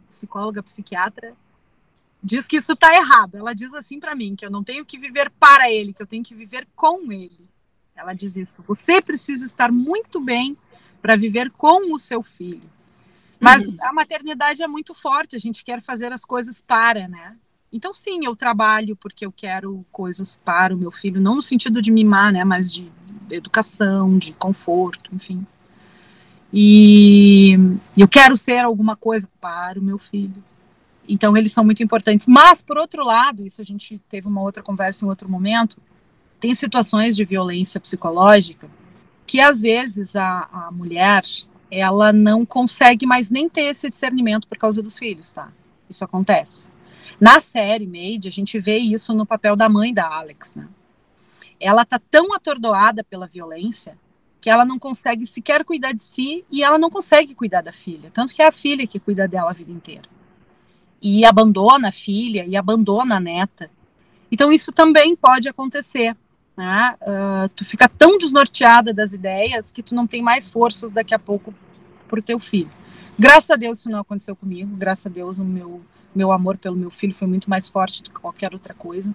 [0.10, 1.34] psicóloga, psiquiatra
[2.24, 3.36] diz que isso está errado.
[3.36, 6.08] Ela diz assim para mim que eu não tenho que viver para ele, que eu
[6.08, 7.48] tenho que viver com ele.
[7.96, 8.64] Ela diz isso.
[8.68, 10.58] Você precisa estar muito bem
[11.02, 12.70] para viver com o seu filho.
[13.40, 13.78] Mas uhum.
[13.82, 17.38] a maternidade é muito forte, a gente quer fazer as coisas para, né?
[17.72, 21.82] Então, sim, eu trabalho porque eu quero coisas para o meu filho, não no sentido
[21.82, 22.44] de mimar, né?
[22.44, 22.92] Mas de
[23.30, 25.46] educação, de conforto, enfim.
[26.54, 27.58] E
[27.98, 30.44] eu quero ser alguma coisa para o meu filho.
[31.08, 32.28] Então, eles são muito importantes.
[32.28, 35.78] Mas, por outro lado, isso a gente teve uma outra conversa em outro momento,
[36.40, 38.68] tem situações de violência psicológica
[39.28, 41.24] que, às vezes, a, a mulher
[41.70, 45.52] ela não consegue mais nem ter esse discernimento por causa dos filhos, tá?
[45.90, 46.70] Isso acontece.
[47.20, 50.68] Na série Made, a gente vê isso no papel da mãe da Alex, né?
[51.60, 53.98] Ela tá tão atordoada pela violência
[54.46, 58.12] que ela não consegue sequer cuidar de si e ela não consegue cuidar da filha.
[58.14, 60.08] Tanto que é a filha que cuida dela a vida inteira.
[61.02, 63.72] E abandona a filha e abandona a neta.
[64.32, 66.16] Então isso também pode acontecer.
[66.56, 66.96] Né?
[67.02, 71.20] Uh, tu fica tão desnorteada das ideias que tu não tem mais forças daqui a
[71.20, 71.54] pouco
[72.08, 72.70] para o teu filho.
[73.18, 74.76] Graças a Deus isso não aconteceu comigo.
[74.76, 75.82] Graças a Deus o meu
[76.14, 79.14] meu amor pelo meu filho foi muito mais forte do que qualquer outra coisa.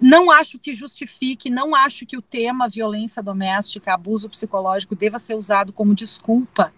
[0.00, 5.34] Não acho que justifique, não acho que o tema violência doméstica, abuso psicológico deva ser
[5.34, 6.72] usado como desculpa.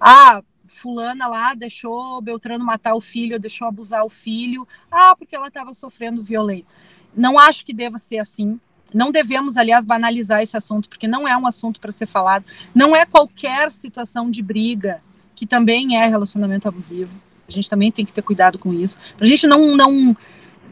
[0.00, 4.66] Ah, fulana lá deixou Beltrano matar o filho, deixou abusar o filho.
[4.90, 6.66] Ah, porque ela estava sofrendo violência.
[7.14, 8.58] Não acho que deva ser assim.
[8.92, 12.44] Não devemos, aliás, banalizar esse assunto, porque não é um assunto para ser falado.
[12.74, 15.00] Não é qualquer situação de briga
[15.34, 17.14] que também é relacionamento abusivo.
[17.48, 18.98] A gente também tem que ter cuidado com isso.
[19.16, 20.16] Para a gente não, não,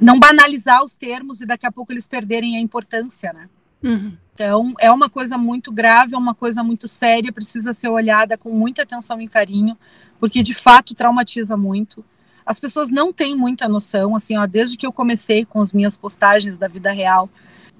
[0.00, 3.48] não banalizar os termos e daqui a pouco eles perderem a importância, né?
[3.82, 4.12] Uhum.
[4.34, 8.50] Então, é uma coisa muito grave, é uma coisa muito séria, precisa ser olhada com
[8.50, 9.76] muita atenção e carinho,
[10.18, 12.04] porque de fato traumatiza muito.
[12.44, 15.96] As pessoas não têm muita noção, assim, ó, desde que eu comecei com as minhas
[15.96, 17.28] postagens da vida real,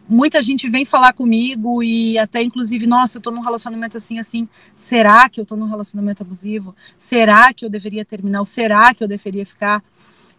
[0.09, 4.49] muita gente vem falar comigo e até inclusive, nossa, eu tô num relacionamento assim, assim,
[4.75, 6.75] será que eu tô num relacionamento abusivo?
[6.99, 8.41] Será que eu deveria terminar?
[8.41, 9.83] Ou será que eu deveria ficar?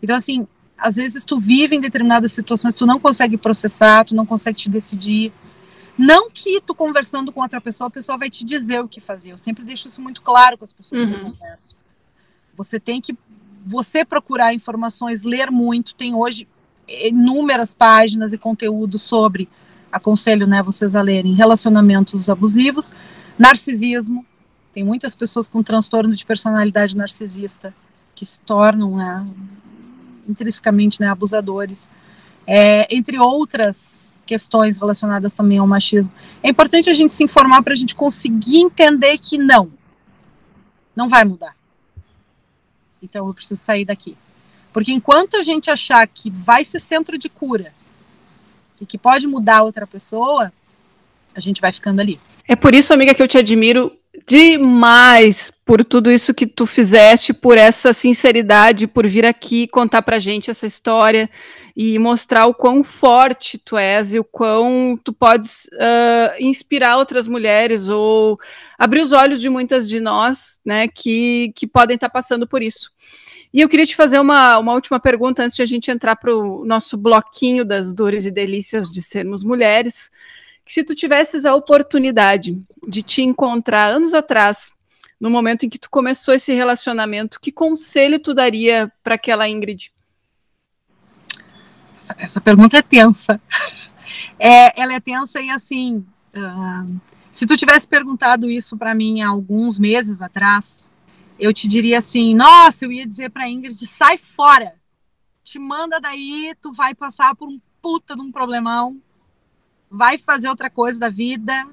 [0.03, 0.47] Então, assim,
[0.82, 4.69] às vezes tu vive em determinadas situações, tu não consegue processar, tu não consegue te
[4.69, 5.32] decidir.
[5.95, 9.32] Não que tu conversando com outra pessoa, a pessoa vai te dizer o que fazer.
[9.32, 11.07] Eu sempre deixo isso muito claro com as pessoas uhum.
[11.07, 11.32] que eu uhum.
[11.34, 11.75] converso.
[12.57, 13.15] Você tem que
[13.63, 15.93] você procurar informações, ler muito.
[15.93, 16.47] Tem hoje
[16.88, 19.47] inúmeras páginas e conteúdo sobre
[19.91, 22.91] aconselho né, vocês a lerem relacionamentos abusivos,
[23.38, 24.25] narcisismo.
[24.73, 27.71] Tem muitas pessoas com transtorno de personalidade narcisista
[28.15, 29.27] que se tornam né,
[30.28, 31.89] intrinsecamente né, abusadores,
[32.47, 36.13] é, entre outras questões relacionadas também ao machismo.
[36.41, 39.72] É importante a gente se informar para a gente conseguir entender que não,
[40.95, 41.55] não vai mudar.
[43.01, 44.17] Então eu preciso sair daqui.
[44.72, 47.74] Porque enquanto a gente achar que vai ser centro de cura
[48.80, 50.51] e que pode mudar outra pessoa,
[51.36, 52.19] a gente vai ficando ali.
[52.47, 53.91] É por isso, amiga, que eu te admiro
[54.28, 60.19] demais por tudo isso que tu fizeste, por essa sinceridade, por vir aqui contar pra
[60.19, 61.30] gente essa história
[61.76, 67.28] e mostrar o quão forte tu és e o quão tu podes uh, inspirar outras
[67.28, 68.38] mulheres ou
[68.78, 72.61] abrir os olhos de muitas de nós, né, que, que podem estar tá passando por
[72.61, 72.91] isso.
[73.53, 76.34] E eu queria te fazer uma, uma última pergunta antes de a gente entrar para
[76.34, 80.09] o nosso bloquinho das dores e delícias de sermos mulheres.
[80.66, 84.72] Que se tu tivesses a oportunidade de te encontrar anos atrás,
[85.20, 89.91] no momento em que tu começou esse relacionamento, que conselho tu daria para aquela Ingrid?
[91.95, 93.39] Essa, essa, pergunta é tensa.
[94.38, 96.05] É, ela é tensa e assim,
[96.36, 97.01] uh,
[97.32, 100.93] se tu tivesse perguntado isso para mim há alguns meses atrás,
[101.39, 104.76] eu te diria assim: nossa, eu ia dizer para Ingrid, sai fora,
[105.43, 109.01] te manda daí, tu vai passar por um puta de um problemão,
[109.91, 111.67] vai fazer outra coisa da vida.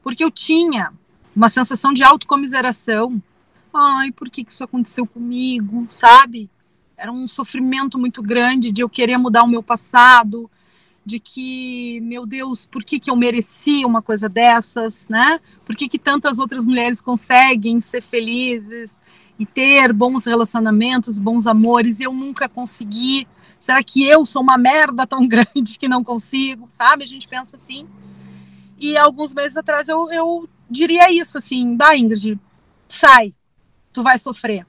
[0.00, 0.92] Porque eu tinha
[1.34, 3.20] uma sensação de autocomiseração.
[3.74, 6.48] Ai, por que, que isso aconteceu comigo, sabe?
[6.96, 10.48] Era um sofrimento muito grande de eu querer mudar o meu passado,
[11.04, 15.40] de que, meu Deus, por que, que eu merecia uma coisa dessas, né?
[15.64, 19.02] Por que, que tantas outras mulheres conseguem ser felizes
[19.36, 23.26] e ter bons relacionamentos, bons amores, e eu nunca consegui?
[23.64, 27.02] Será que eu sou uma merda tão grande que não consigo, sabe?
[27.02, 27.88] A gente pensa assim.
[28.78, 32.38] E alguns meses atrás eu, eu diria isso, assim, da Ingrid,
[32.86, 33.32] sai,
[33.90, 34.66] tu vai sofrer.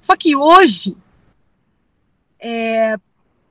[0.00, 0.96] Só que hoje,
[2.40, 2.96] é,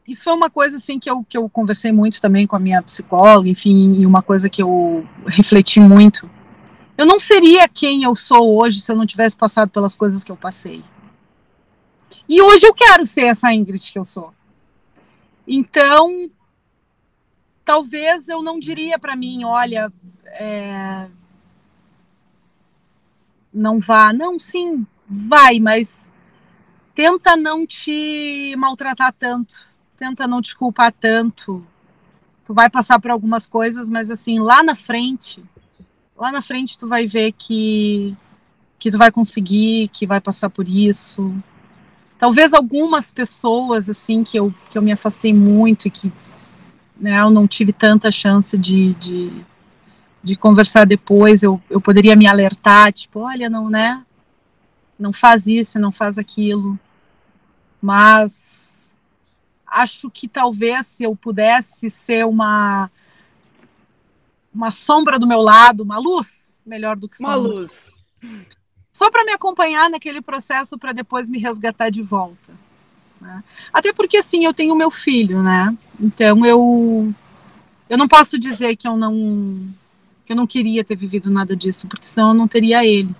[0.08, 2.82] isso foi uma coisa assim que eu, que eu conversei muito também com a minha
[2.82, 6.28] psicóloga, enfim, e uma coisa que eu refleti muito.
[6.98, 10.32] Eu não seria quem eu sou hoje se eu não tivesse passado pelas coisas que
[10.32, 10.84] eu passei.
[12.28, 14.34] E hoje eu quero ser essa Ingrid que eu sou.
[15.48, 16.30] Então,
[17.66, 19.92] talvez eu não diria para mim, olha,
[20.26, 21.10] é...
[23.54, 24.14] não vá.
[24.14, 26.12] Não, sim, vai, mas
[26.96, 31.66] tenta não te maltratar tanto tenta não te culpar tanto.
[32.44, 35.42] Tu vai passar por algumas coisas, mas assim, lá na frente,
[36.16, 38.16] lá na frente tu vai ver que
[38.78, 41.34] que tu vai conseguir, que vai passar por isso.
[42.24, 46.10] Talvez algumas pessoas assim que eu que eu me afastei muito e que
[46.98, 49.44] né, eu não tive tanta chance de, de,
[50.24, 54.06] de conversar depois, eu, eu poderia me alertar, tipo, olha, não, né?
[54.98, 56.80] Não faz isso, não faz aquilo.
[57.82, 58.96] Mas
[59.68, 62.90] acho que talvez se eu pudesse ser uma
[64.56, 67.38] uma sombra do meu lado, uma luz, melhor do que sombra.
[67.38, 67.92] Uma luz.
[68.94, 72.54] Só para me acompanhar naquele processo para depois me resgatar de volta.
[73.20, 73.44] Né?
[73.74, 75.76] Até porque assim, eu tenho meu filho, né?
[76.00, 77.14] Então eu
[77.90, 79.68] eu não posso dizer que eu não
[80.26, 83.14] que eu não queria ter vivido nada disso, porque senão eu não teria ele.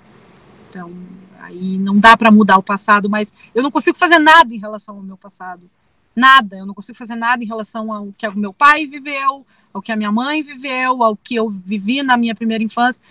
[0.70, 0.94] Então,
[1.42, 4.96] aí não dá para mudar o passado, mas eu não consigo fazer nada em relação
[4.96, 5.70] ao meu passado
[6.16, 9.82] nada, eu não consigo fazer nada em relação ao que o meu pai viveu, ao
[9.82, 13.02] que a minha mãe viveu, ao que eu vivi na minha primeira infância.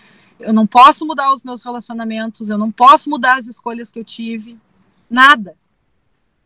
[0.42, 4.04] Eu não posso mudar os meus relacionamentos, eu não posso mudar as escolhas que eu
[4.04, 4.58] tive,
[5.08, 5.56] nada.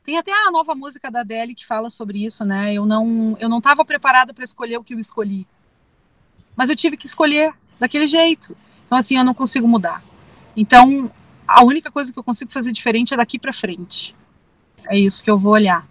[0.04, 2.72] Tem até a nova música da Adele que fala sobre isso, né?
[2.72, 5.46] Eu não, eu não estava preparada para escolher o que eu escolhi,
[6.54, 8.56] mas eu tive que escolher daquele jeito.
[8.86, 10.02] Então assim, eu não consigo mudar.
[10.56, 11.10] Então
[11.48, 14.14] a única coisa que eu consigo fazer diferente é daqui para frente.
[14.84, 15.88] É isso que eu vou olhar.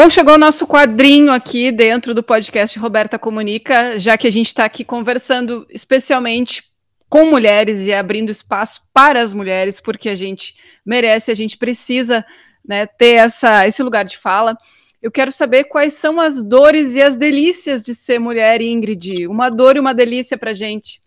[0.00, 4.46] Bom, chegou o nosso quadrinho aqui dentro do podcast Roberta Comunica, já que a gente
[4.46, 6.62] está aqui conversando especialmente
[7.08, 10.54] com mulheres e abrindo espaço para as mulheres, porque a gente
[10.86, 12.24] merece, a gente precisa
[12.64, 14.56] né, ter essa, esse lugar de fala.
[15.02, 19.26] Eu quero saber quais são as dores e as delícias de ser mulher, Ingrid.
[19.26, 21.02] Uma dor e uma delícia para gente.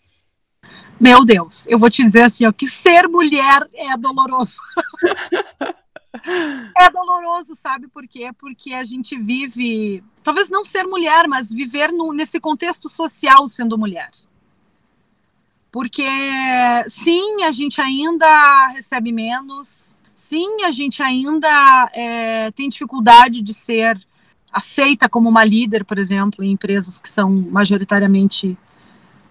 [1.00, 4.58] Meu Deus, eu vou te dizer assim, ó, que ser mulher é doloroso.
[6.78, 8.32] é doloroso, sabe por quê?
[8.38, 13.78] Porque a gente vive, talvez não ser mulher, mas viver no, nesse contexto social sendo
[13.78, 14.12] mulher.
[15.72, 16.06] Porque
[16.88, 24.00] sim, a gente ainda recebe menos, sim, a gente ainda é, tem dificuldade de ser
[24.52, 28.58] aceita como uma líder, por exemplo, em empresas que são majoritariamente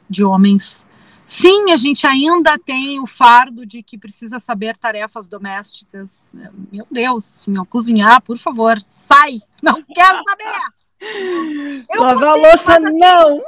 [0.09, 0.87] de homens.
[1.31, 6.25] Sim, a gente ainda tem o fardo de que precisa saber tarefas domésticas.
[6.73, 10.59] Meu Deus, assim, ó, cozinhar, por favor, sai, não quero saber.
[11.89, 13.41] Eu Lavar a louça, não.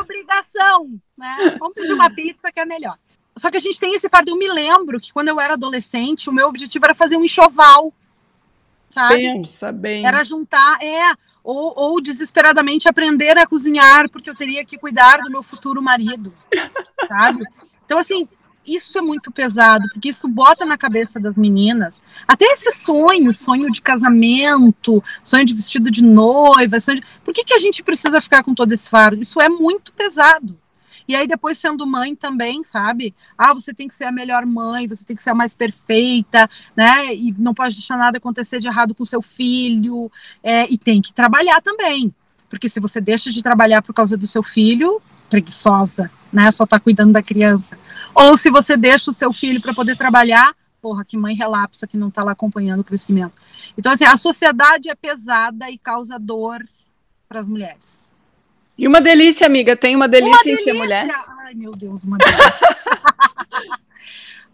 [0.00, 1.56] Obrigação, né?
[1.60, 2.98] Vamos pedir uma pizza que é melhor.
[3.36, 4.32] Só que a gente tem esse fardo.
[4.32, 7.94] Eu me lembro que quando eu era adolescente, o meu objetivo era fazer um enxoval.
[8.90, 9.16] Sabe?
[9.16, 10.06] Pensa bem.
[10.06, 11.12] Era juntar, é,
[11.44, 16.32] ou, ou desesperadamente aprender a cozinhar, porque eu teria que cuidar do meu futuro marido.
[17.08, 17.44] Sabe?
[17.84, 18.28] Então, assim,
[18.66, 23.70] isso é muito pesado, porque isso bota na cabeça das meninas até esse sonho, sonho
[23.70, 27.06] de casamento, sonho de vestido de noiva, sonho de...
[27.24, 29.20] por que, que a gente precisa ficar com todo esse fardo?
[29.20, 30.56] Isso é muito pesado.
[31.08, 33.14] E aí, depois, sendo mãe também, sabe?
[33.36, 36.48] Ah, você tem que ser a melhor mãe, você tem que ser a mais perfeita,
[36.76, 37.14] né?
[37.14, 40.12] E não pode deixar nada acontecer de errado com seu filho.
[40.42, 42.14] É, e tem que trabalhar também.
[42.50, 45.00] Porque se você deixa de trabalhar por causa do seu filho,
[45.30, 46.50] preguiçosa, né?
[46.50, 47.78] Só tá cuidando da criança.
[48.14, 51.96] Ou se você deixa o seu filho para poder trabalhar, porra, que mãe relapsa que
[51.96, 53.32] não tá lá acompanhando o crescimento.
[53.78, 56.62] Então, assim, a sociedade é pesada e causa dor
[57.26, 58.10] para as mulheres.
[58.78, 59.76] E uma delícia, amiga.
[59.76, 60.70] Tem uma delícia, uma delícia.
[60.70, 61.08] em ser mulher.
[61.40, 62.76] Ai, meu Deus, uma delícia.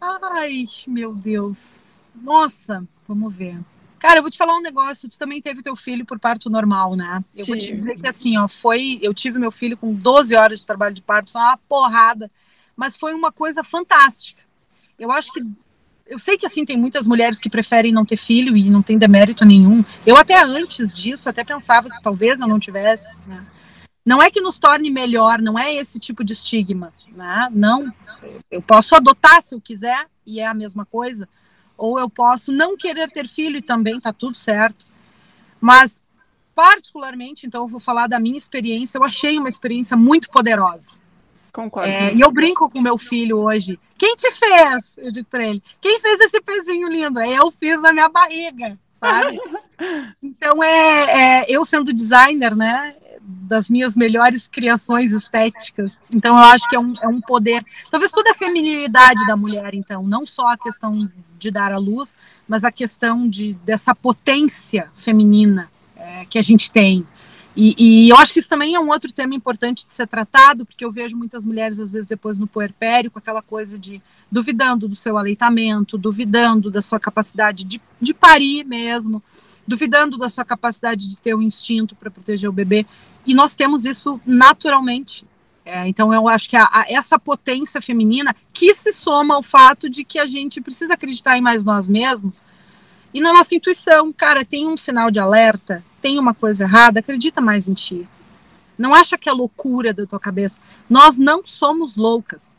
[0.01, 2.09] Ai, meu Deus.
[2.23, 3.59] Nossa, vamos ver.
[3.99, 5.09] Cara, eu vou te falar um negócio.
[5.09, 7.23] Tu também teve teu filho por parto normal, né?
[7.35, 7.53] Eu Sim.
[7.53, 8.99] vou te dizer que assim, ó, foi.
[9.03, 12.29] Eu tive meu filho com 12 horas de trabalho de parto, foi uma porrada.
[12.75, 14.43] Mas foi uma coisa fantástica.
[14.99, 15.41] Eu acho que
[16.07, 18.99] eu sei que assim tem muitas mulheres que preferem não ter filho e não tem
[18.99, 19.85] demérito nenhum.
[20.07, 23.45] Eu até antes disso até pensava que talvez eu não tivesse, né?
[24.05, 27.49] Não é que nos torne melhor, não é esse tipo de estigma, né?
[27.51, 27.93] Não,
[28.51, 31.29] eu posso adotar se eu quiser e é a mesma coisa,
[31.77, 34.85] ou eu posso não querer ter filho e também tá tudo certo.
[35.61, 36.03] Mas
[36.55, 41.03] particularmente, então eu vou falar da minha experiência, eu achei uma experiência muito poderosa.
[41.53, 41.89] Concordo.
[41.89, 43.79] É, e eu brinco com meu filho hoje.
[43.97, 44.99] Quem te fez?
[44.99, 45.63] Eu digo para ele.
[45.81, 47.21] Quem fez esse pezinho lindo?
[47.21, 49.39] Eu fiz na minha barriga, sabe?
[50.23, 52.95] Então é, é eu sendo designer, né?
[53.27, 56.11] Das minhas melhores criações estéticas.
[56.13, 57.65] Então, eu acho que é um, é um poder.
[57.91, 60.99] Talvez toda a feminilidade da mulher, então, não só a questão
[61.39, 62.17] de dar à luz,
[62.47, 67.07] mas a questão de, dessa potência feminina é, que a gente tem.
[67.57, 70.67] E, e, eu acho que isso também é um outro tema importante de ser tratado,
[70.67, 74.89] porque eu vejo muitas mulheres, às vezes, depois no puerpério, com aquela coisa de duvidando
[74.89, 79.23] do seu aleitamento, duvidando da sua capacidade de, de parir mesmo,
[79.67, 82.85] duvidando da sua capacidade de ter o um instinto para proteger o bebê
[83.27, 85.27] e nós temos isso naturalmente.
[85.65, 89.89] É, então, eu acho que a, a, essa potência feminina que se soma ao fato
[89.89, 92.43] de que a gente precisa acreditar em mais nós mesmos
[93.15, 94.13] e na nossa intuição.
[94.13, 98.07] Cara, tem um sinal de alerta, tem uma coisa errada, acredita mais em ti.
[98.77, 100.59] Não acha que é loucura da tua cabeça.
[100.91, 102.55] Nós não somos loucas.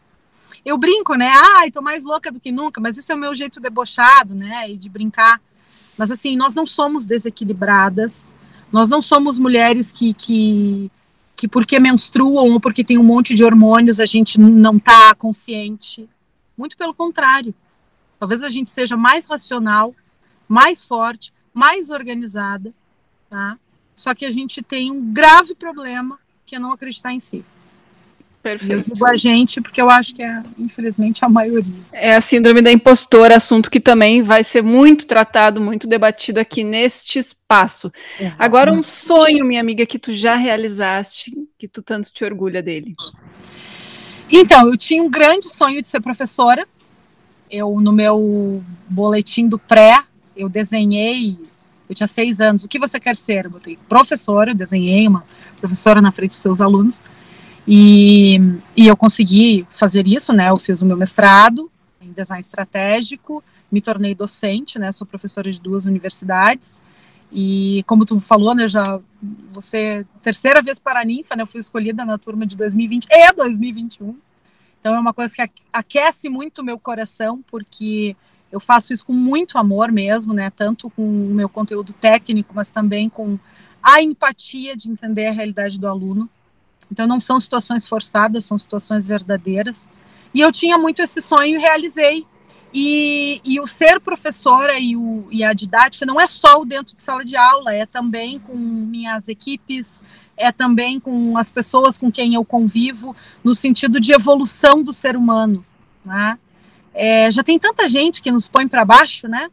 [0.65, 1.29] Eu brinco, né?
[1.29, 4.71] Ai, tô mais louca do que nunca, mas isso é o meu jeito debochado, né?
[4.71, 5.39] E de brincar.
[5.97, 8.31] Mas assim, nós não somos desequilibradas,
[8.75, 10.91] nós não somos mulheres que, que,
[11.33, 16.09] que porque menstruam ou porque tem um monte de hormônios a gente não está consciente.
[16.57, 17.55] Muito pelo contrário.
[18.19, 19.95] Talvez a gente seja mais racional,
[20.45, 22.73] mais forte, mais organizada,
[23.29, 23.57] tá?
[23.95, 27.45] Só que a gente tem um grave problema que é não acreditar em si.
[28.45, 28.87] Perfeito.
[28.89, 31.73] Eu digo a gente porque eu acho que é, infelizmente, a maioria.
[31.91, 36.63] É a síndrome da impostora, assunto que também vai ser muito tratado, muito debatido aqui
[36.63, 37.91] neste espaço.
[38.19, 38.43] Exatamente.
[38.43, 42.95] Agora, um sonho, minha amiga, que tu já realizaste, que tu tanto te orgulha dele.
[44.31, 46.67] Então, eu tinha um grande sonho de ser professora.
[47.49, 50.03] Eu, no meu boletim do pré,
[50.37, 51.35] eu desenhei
[51.87, 52.63] eu tinha seis anos.
[52.63, 53.45] O que você quer ser?
[53.45, 55.23] Eu botei professora, desenhei uma
[55.59, 56.99] professora na frente dos seus alunos.
[57.67, 58.37] E,
[58.75, 60.49] e eu consegui fazer isso, né?
[60.49, 64.91] Eu fiz o meu mestrado em design estratégico, me tornei docente, né?
[64.91, 66.81] Sou professora de duas universidades
[67.31, 68.99] E como tu falou, né, já
[69.51, 71.41] você terceira vez para a ninfa, né?
[71.41, 74.15] Eu fui escolhida na turma de 2020 e 2021.
[74.79, 75.41] Então é uma coisa que
[75.73, 78.15] aquece muito o meu coração, porque
[78.51, 80.51] eu faço isso com muito amor mesmo, né?
[80.51, 83.39] Tanto com o meu conteúdo técnico, mas também com
[83.81, 86.29] a empatia de entender a realidade do aluno.
[86.91, 89.89] Então não são situações forçadas, são situações verdadeiras.
[90.33, 92.25] E eu tinha muito esse sonho e realizei.
[92.73, 96.93] E, e o ser professora e, o, e a didática não é só o dentro
[96.93, 100.03] de sala de aula, é também com minhas equipes,
[100.35, 105.15] é também com as pessoas com quem eu convivo, no sentido de evolução do ser
[105.15, 105.65] humano.
[106.03, 106.37] Né?
[106.93, 109.49] É, já tem tanta gente que nos põe para baixo, né?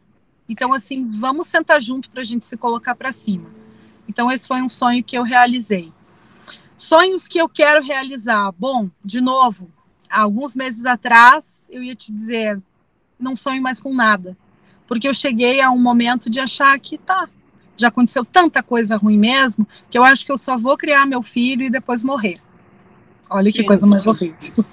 [0.47, 3.49] Então, assim, vamos sentar junto para a gente se colocar para cima.
[4.07, 5.91] Então, esse foi um sonho que eu realizei.
[6.75, 8.51] Sonhos que eu quero realizar.
[8.57, 9.69] Bom, de novo,
[10.09, 12.61] alguns meses atrás eu ia te dizer,
[13.19, 14.37] não sonho mais com nada.
[14.87, 17.27] Porque eu cheguei a um momento de achar que tá,
[17.77, 21.23] já aconteceu tanta coisa ruim mesmo, que eu acho que eu só vou criar meu
[21.23, 22.39] filho e depois morrer.
[23.29, 24.65] Olha que coisa mais horrível.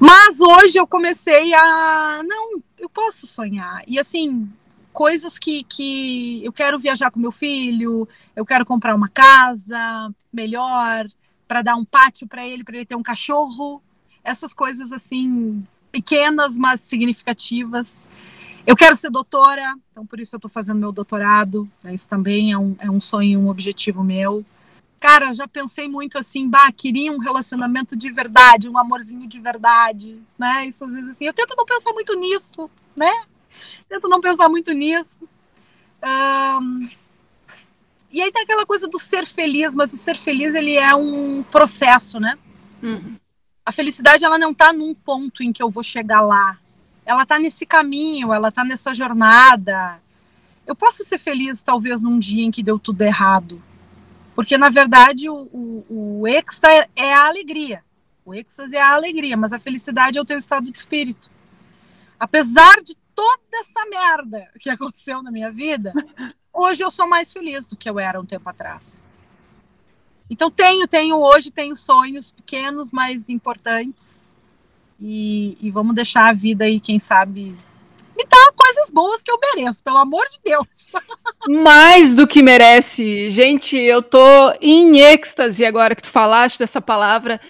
[0.00, 2.22] Mas hoje eu comecei a.
[2.24, 3.82] Não, eu posso sonhar.
[3.86, 4.50] E assim,
[4.94, 11.06] coisas que, que eu quero viajar com meu filho, eu quero comprar uma casa melhor,
[11.48, 13.82] para dar um pátio para ele, para ele ter um cachorro.
[14.22, 18.08] Essas coisas assim, pequenas, mas significativas.
[18.64, 21.68] Eu quero ser doutora, então por isso eu estou fazendo meu doutorado.
[21.82, 21.92] Né?
[21.92, 24.44] Isso também é um, é um sonho, um objetivo meu.
[25.00, 30.18] Cara, já pensei muito assim, bah, queria um relacionamento de verdade, um amorzinho de verdade,
[30.38, 30.66] né?
[30.66, 33.12] Isso às vezes assim, eu tento não pensar muito nisso, né?
[33.88, 35.28] Tento não pensar muito nisso.
[36.02, 36.88] Um,
[38.10, 41.42] e aí tem aquela coisa do ser feliz, mas o ser feliz ele é um
[41.50, 42.38] processo, né?
[42.82, 43.16] Uhum.
[43.66, 46.58] A felicidade ela não está num ponto em que eu vou chegar lá.
[47.04, 50.00] Ela está nesse caminho, ela está nessa jornada.
[50.66, 53.62] Eu posso ser feliz talvez num dia em que deu tudo errado,
[54.34, 57.82] porque na verdade o, o, o êxtase é a alegria.
[58.24, 61.30] O êxtase é a alegria, mas a felicidade é o teu estado de espírito.
[62.18, 65.92] Apesar de toda essa merda que aconteceu na minha vida,
[66.52, 69.04] hoje eu sou mais feliz do que eu era um tempo atrás.
[70.28, 74.34] Então tenho, tenho hoje, tenho sonhos pequenos, mas importantes.
[75.00, 77.54] E, e vamos deixar a vida aí, quem sabe,
[78.16, 80.92] me dar coisas boas que eu mereço, pelo amor de Deus.
[81.48, 83.28] Mais do que merece.
[83.28, 87.40] Gente, eu tô em êxtase agora que tu falaste dessa palavra.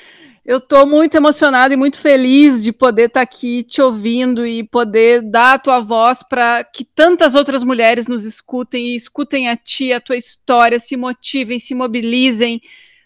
[0.44, 4.62] Eu estou muito emocionada e muito feliz de poder estar tá aqui te ouvindo e
[4.62, 9.56] poder dar a tua voz para que tantas outras mulheres nos escutem e escutem a
[9.56, 12.60] ti, a tua história, se motivem, se mobilizem.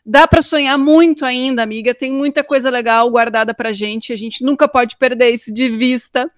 [0.05, 1.95] Dá para sonhar muito ainda, amiga.
[1.95, 4.13] Tem muita coisa legal guardada para gente.
[4.13, 6.29] A gente nunca pode perder isso de vista.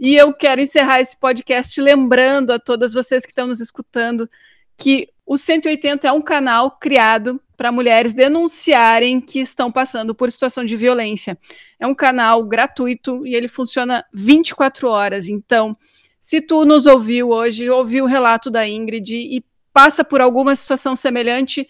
[0.00, 4.28] E eu quero encerrar esse podcast lembrando a todas vocês que estão nos escutando
[4.76, 10.64] que o 180 é um canal criado para mulheres denunciarem que estão passando por situação
[10.64, 11.38] de violência.
[11.78, 15.28] É um canal gratuito e ele funciona 24 horas.
[15.28, 15.72] Então,
[16.18, 20.96] se tu nos ouviu hoje, ouviu o relato da Ingrid e passa por alguma situação
[20.96, 21.64] semelhante,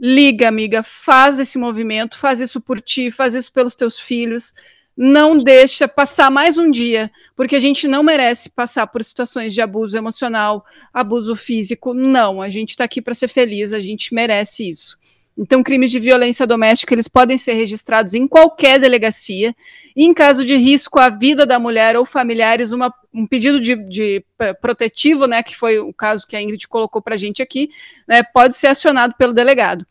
[0.00, 4.54] liga, amiga, faz esse movimento, faz isso por ti, faz isso pelos teus filhos
[4.96, 9.60] não deixa passar mais um dia, porque a gente não merece passar por situações de
[9.60, 11.92] abuso emocional, abuso físico.
[11.92, 14.96] Não, a gente está aqui para ser feliz, a gente merece isso.
[15.36, 19.54] Então, crimes de violência doméstica eles podem ser registrados em qualquer delegacia.
[19.96, 23.74] E, em caso de risco à vida da mulher ou familiares, uma, um pedido de,
[23.74, 24.24] de,
[24.60, 27.68] protetivo, né, que foi o caso que a Ingrid colocou para a gente aqui,
[28.06, 29.84] né, pode ser acionado pelo delegado.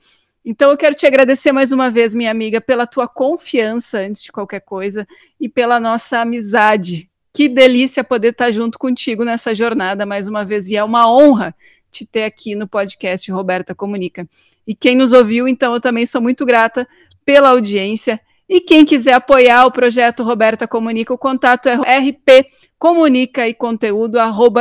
[0.45, 4.31] Então eu quero te agradecer mais uma vez, minha amiga, pela tua confiança antes de
[4.31, 5.07] qualquer coisa
[5.39, 7.09] e pela nossa amizade.
[7.33, 11.55] Que delícia poder estar junto contigo nessa jornada mais uma vez e é uma honra
[11.93, 14.27] te ter aqui no podcast Roberta Comunica.
[14.65, 16.87] E quem nos ouviu, então, eu também sou muito grata
[17.25, 18.19] pela audiência.
[18.49, 24.17] E quem quiser apoiar o projeto Roberta Comunica, o contato é rpcomunica e conteúdo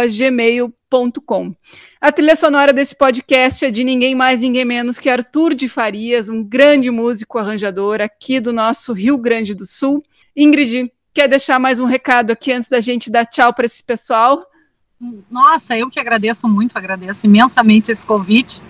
[0.09, 0.83] gmail.com
[1.99, 6.29] a trilha sonora desse podcast é de ninguém mais, ninguém menos que Arthur de Farias,
[6.29, 10.03] um grande músico arranjador aqui do nosso Rio Grande do Sul.
[10.37, 14.45] Ingrid, quer deixar mais um recado aqui antes da gente dar tchau para esse pessoal?
[15.31, 18.63] Nossa, eu que agradeço muito, agradeço imensamente esse convite.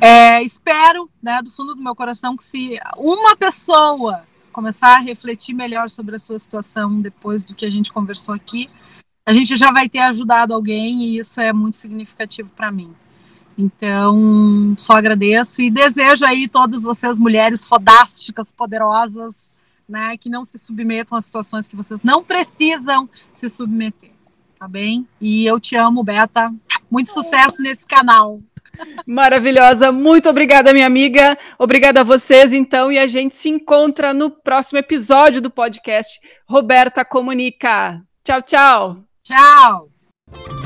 [0.00, 5.54] É, espero, né, do fundo do meu coração, que se uma pessoa começar a refletir
[5.54, 8.68] melhor sobre a sua situação depois do que a gente conversou aqui,
[9.24, 12.94] a gente já vai ter ajudado alguém e isso é muito significativo para mim.
[13.56, 19.50] Então, só agradeço e desejo aí todas vocês mulheres fodásticas, poderosas,
[19.88, 24.10] né, que não se submetam a situações que vocês não precisam se submeter,
[24.58, 25.06] tá bem?
[25.20, 26.52] E eu te amo, Beta.
[26.90, 28.40] Muito sucesso nesse canal.
[29.06, 31.38] Maravilhosa, muito obrigada, minha amiga.
[31.58, 37.04] Obrigada a vocês, então, e a gente se encontra no próximo episódio do podcast Roberta
[37.04, 38.02] Comunica.
[38.22, 38.98] Tchau, tchau.
[39.22, 40.65] Tchau.